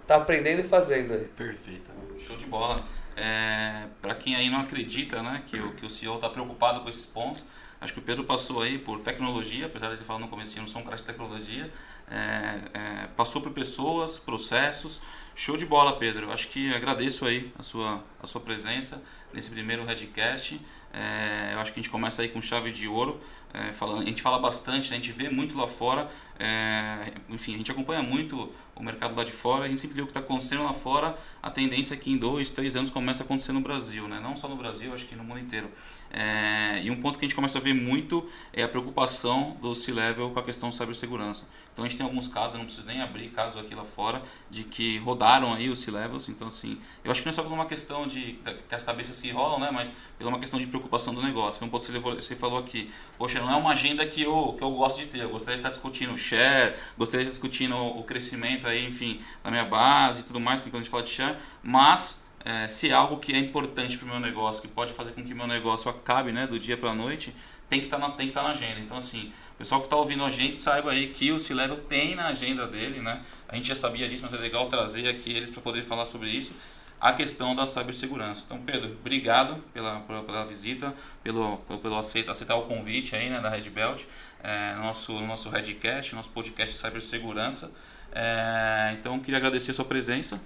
tá 0.08 0.15
aprendendo 0.15 0.60
e 0.60 0.63
fazendo 0.63 1.13
aí. 1.13 1.26
Perfeito. 1.36 1.91
Show 2.17 2.36
de 2.36 2.46
bola. 2.46 2.84
É, 3.15 3.86
para 4.02 4.15
quem 4.15 4.36
aí 4.36 4.50
não 4.50 4.62
acredita 4.62 5.22
né, 5.22 5.44
que, 5.46 5.58
o, 5.60 5.74
que 5.74 5.86
o 5.86 5.89
CEO 5.89 6.15
está 6.15 6.30
preocupado 6.30 6.82
com 6.82 6.89
esses 6.89 7.06
pontos, 7.06 7.46
Acho 7.82 7.94
que 7.94 8.00
o 8.00 8.04
Pedro 8.04 8.24
passou 8.24 8.62
aí 8.62 8.78
por 8.78 9.00
tecnologia, 9.00 9.65
apesar 9.65 9.88
de 9.88 9.96
ele 9.96 10.04
falar 10.04 10.20
no 10.20 10.28
começo, 10.28 10.56
não 10.60 10.67
são 10.67 10.82
um 10.82 10.84
cara 10.84 10.96
de 10.96 11.04
tecnologia. 11.04 11.72
É, 12.08 12.60
é, 12.74 13.08
passou 13.17 13.41
por 13.41 13.52
pessoas, 13.52 14.20
processos. 14.20 15.02
Show 15.34 15.58
de 15.58 15.65
bola, 15.65 15.98
Pedro. 15.98 16.32
Acho 16.32 16.48
que 16.50 16.72
agradeço 16.76 17.26
aí 17.26 17.52
a 17.58 17.63
sua, 17.63 18.04
a 18.22 18.28
sua 18.28 18.39
presença 18.39 19.02
nesse 19.34 19.50
primeiro 19.50 19.84
Redcast. 19.84 20.62
É, 20.94 21.54
eu 21.54 21.60
acho 21.60 21.72
que 21.74 21.80
a 21.80 21.84
gente 21.84 21.92
começa 21.92 22.22
aí 22.22 22.30
com 22.30 22.42
chave 22.42 22.72
de 22.72 22.88
ouro. 22.88 23.20
É, 23.54 23.74
falando, 23.74 24.02
a 24.02 24.06
gente 24.06 24.22
fala 24.22 24.40
bastante, 24.40 24.90
né? 24.92 24.98
a 24.98 25.00
gente 25.00 25.12
vê 25.12 25.30
muito 25.30 25.58
lá 25.58 25.68
fora. 25.68 26.10
É, 26.40 27.12
enfim, 27.30 27.54
a 27.56 27.58
gente 27.58 27.72
acompanha 27.72 28.02
muito 28.02 28.50
o 28.76 28.84
mercado 28.84 29.16
lá 29.16 29.24
de 29.24 29.32
fora. 29.32 29.66
A 29.66 29.68
gente 29.68 29.80
sempre 29.80 29.96
vê 29.96 30.02
o 30.02 30.06
que 30.06 30.12
está 30.12 30.22
acontecendo 30.22 30.64
lá 30.64 30.74
fora. 30.74 31.16
A 31.42 31.50
tendência 31.50 31.94
é 31.94 31.98
que 31.98 32.12
em 32.12 32.18
dois, 32.18 32.50
três 32.50 32.76
anos 32.76 32.90
comece 32.90 33.22
a 33.22 33.26
acontecer 33.26 33.52
no 33.52 33.62
Brasil, 33.62 34.08
né? 34.08 34.20
não 34.22 34.36
só 34.36 34.48
no 34.48 34.56
Brasil, 34.56 34.94
acho 34.94 35.06
que 35.06 35.16
no 35.16 35.24
mundo 35.24 35.40
inteiro. 35.40 35.70
É, 36.10 36.82
e 36.84 36.92
um 36.92 37.00
ponto 37.02 37.18
que 37.18 37.26
a 37.26 37.28
gente 37.28 37.36
começa 37.36 37.58
a 37.58 37.62
ver 37.62 37.74
muito 37.74 38.28
é 38.54 38.64
a 38.64 38.68
preocupação 38.68 39.58
do 39.62 39.74
C-Level 39.76 40.32
com 40.32 40.40
a 40.40 40.44
questão 40.44 40.70
de 40.70 40.76
cibersegurança. 40.76 41.46
Então 41.74 41.86
a 41.86 41.88
gente 41.88 41.98
tem 41.98 42.06
alguns 42.06 42.28
casos, 42.28 42.54
eu 42.54 42.60
não 42.60 42.66
preciso 42.66 42.86
nem 42.86 43.02
abrir 43.02 43.30
casos 43.30 43.64
aqui 43.64 43.74
lá 43.74 43.84
fora, 43.84 44.22
de 44.50 44.64
que 44.64 44.98
rodaram 45.00 45.54
aí 45.54 45.70
os 45.70 45.80
C-Levels. 45.80 46.28
Então, 46.30 46.48
assim, 46.48 46.78
eu 47.04 47.12
acho 47.12 47.22
que 47.22 47.26
não 47.26 47.32
é 47.32 47.34
só 47.34 47.44
por 47.44 47.52
uma 47.52 47.66
questão 47.66 48.06
de 48.06 48.40
que 48.68 48.76
as 48.76 48.84
cabeças 48.84 49.16
se 49.16 49.28
enrolam, 49.30 49.60
né? 49.60 49.72
Mas 49.72 49.92
pela 50.18 50.30
uma 50.30 50.40
questão 50.40 50.60
de 50.60 50.68
preocupação 50.68 51.14
do 51.14 51.22
negócio. 51.22 51.58
Então, 51.58 51.70
ponto 51.70 51.86
você 51.86 52.36
falou 52.36 52.60
aqui, 52.60 52.92
poxa, 53.18 53.40
não 53.40 53.52
é 53.52 53.56
uma 53.56 53.72
agenda 53.72 54.06
que 54.06 54.22
eu, 54.22 54.54
que 54.58 54.64
eu 54.64 54.72
gosto 54.72 55.00
de 55.00 55.08
ter. 55.08 55.20
Eu 55.20 55.30
gostaria 55.30 55.56
de 55.56 55.62
estar 55.62 55.70
discutindo 55.70 56.18
share, 56.18 56.76
gostaria 56.98 57.26
de 57.26 57.32
estar 57.32 57.42
discutindo 57.42 57.76
o 57.76 58.04
crescimento 58.04 58.68
aí, 58.68 58.86
enfim, 58.86 59.22
da 59.44 59.50
minha 59.50 59.66
base 59.66 60.22
e 60.22 60.24
tudo 60.24 60.40
mais, 60.40 60.62
quando 60.62 60.76
a 60.76 60.80
gente 60.80 60.90
fala 60.90 61.04
de 61.04 61.10
share, 61.10 61.38
mas 61.64 62.22
é, 62.44 62.68
se 62.68 62.90
é 62.90 62.94
algo 62.94 63.18
que 63.18 63.34
é 63.34 63.38
importante 63.38 63.98
para 63.98 64.06
o 64.06 64.10
meu 64.10 64.20
negócio, 64.20 64.62
que 64.62 64.68
pode 64.68 64.94
fazer 64.94 65.12
com 65.12 65.24
que 65.24 65.34
meu 65.34 65.48
negócio 65.48 65.90
acabe 65.90 66.32
né, 66.32 66.48
do 66.48 66.60
dia 66.60 66.78
para 66.78 66.92
a 66.92 66.96
noite, 66.96 67.36
tem 67.72 67.80
que 67.80 67.88
tá 67.88 67.96
estar 67.96 68.42
tá 68.42 68.44
na 68.44 68.50
agenda. 68.50 68.82
Então, 68.82 68.98
assim, 68.98 69.32
o 69.56 69.58
pessoal 69.58 69.80
que 69.80 69.88
está 69.88 69.96
ouvindo 69.96 70.26
a 70.26 70.30
gente, 70.30 70.58
saiba 70.58 70.92
aí 70.92 71.08
que 71.08 71.32
o 71.32 71.40
C-Level 71.40 71.78
tem 71.78 72.16
na 72.16 72.28
agenda 72.28 72.68
dele, 72.68 73.00
né? 73.00 73.22
A 73.48 73.56
gente 73.56 73.70
já 73.70 73.76
sabia 73.76 74.10
disso, 74.10 74.24
mas 74.24 74.34
é 74.34 74.38
legal 74.38 74.68
trazer 74.68 75.08
aqui 75.08 75.32
eles 75.32 75.50
para 75.50 75.62
poder 75.62 75.82
falar 75.82 76.06
sobre 76.06 76.28
isso. 76.30 76.54
A 77.00 77.14
questão 77.14 77.56
da 77.56 77.66
cibersegurança. 77.66 78.44
Então, 78.46 78.60
Pedro, 78.60 78.92
obrigado 79.00 79.56
pela, 79.74 80.02
pela, 80.02 80.22
pela 80.22 80.44
visita, 80.44 80.94
pelo, 81.24 81.60
pelo, 81.60 81.80
pelo 81.80 81.98
aceitar, 81.98 82.34
aceitar 82.34 82.56
o 82.56 82.64
convite 82.64 83.16
aí, 83.16 83.30
né, 83.30 83.40
da 83.40 83.50
Red 83.50 83.70
Belt, 83.70 84.04
é, 84.44 84.74
no 84.76 84.84
nosso, 84.84 85.14
no 85.14 85.26
nosso 85.26 85.50
Redcast, 85.50 86.14
nosso 86.14 86.32
podcast 86.32 86.76
de 86.76 86.82
cibersegurança. 86.82 87.72
É, 88.12 88.96
então, 89.00 89.18
queria 89.22 89.38
agradecer 89.38 89.72
a 89.72 89.74
sua 89.74 89.86
presença. 89.86 90.42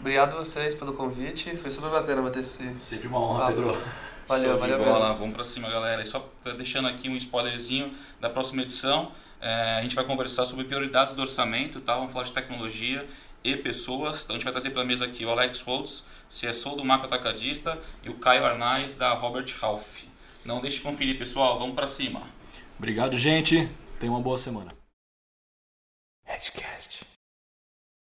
Obrigado 0.00 0.32
a 0.34 0.38
vocês 0.38 0.74
pelo 0.74 0.94
convite. 0.94 1.54
Foi 1.54 1.70
super 1.70 1.90
bacana 1.90 2.22
bater 2.22 2.40
esse. 2.40 2.74
Sempre 2.74 3.08
uma 3.08 3.20
honra, 3.20 3.48
Pedro. 3.48 3.78
Valeu, 4.26 4.50
Show 4.50 4.58
valeu 4.58 4.78
mesmo. 4.78 5.14
Vamos 5.14 5.34
pra 5.34 5.44
cima, 5.44 5.70
galera. 5.70 6.02
E 6.02 6.06
só 6.06 6.28
deixando 6.56 6.88
aqui 6.88 7.08
um 7.08 7.16
spoilerzinho 7.16 7.92
da 8.20 8.28
próxima 8.28 8.62
edição. 8.62 9.12
É, 9.40 9.76
a 9.76 9.82
gente 9.82 9.94
vai 9.94 10.04
conversar 10.04 10.44
sobre 10.46 10.64
prioridades 10.64 11.14
do 11.14 11.20
orçamento, 11.22 11.80
tá? 11.80 11.94
Vamos 11.94 12.12
falar 12.12 12.24
de 12.24 12.32
tecnologia 12.32 13.06
e 13.44 13.56
pessoas. 13.56 14.24
Então 14.24 14.34
a 14.34 14.38
gente 14.38 14.44
vai 14.44 14.52
trazer 14.52 14.70
para 14.70 14.82
a 14.82 14.84
mesa 14.84 15.04
aqui 15.04 15.24
o 15.24 15.30
Alex 15.30 15.60
Holtz, 15.60 16.04
CSO 16.28 16.76
do 16.76 16.84
Macro 16.84 17.06
Atacadista, 17.06 17.78
e 18.02 18.10
o 18.10 18.14
Caio 18.14 18.44
Arnaz 18.44 18.94
da 18.94 19.12
Robert 19.12 19.54
Half. 19.60 20.04
Não 20.44 20.60
deixe 20.60 20.78
de 20.78 20.82
conferir, 20.82 21.18
pessoal. 21.18 21.58
Vamos 21.58 21.74
para 21.74 21.86
cima. 21.86 22.22
Obrigado, 22.78 23.16
gente. 23.16 23.68
Tenha 24.00 24.12
uma 24.12 24.20
boa 24.20 24.38
semana. 24.38 24.72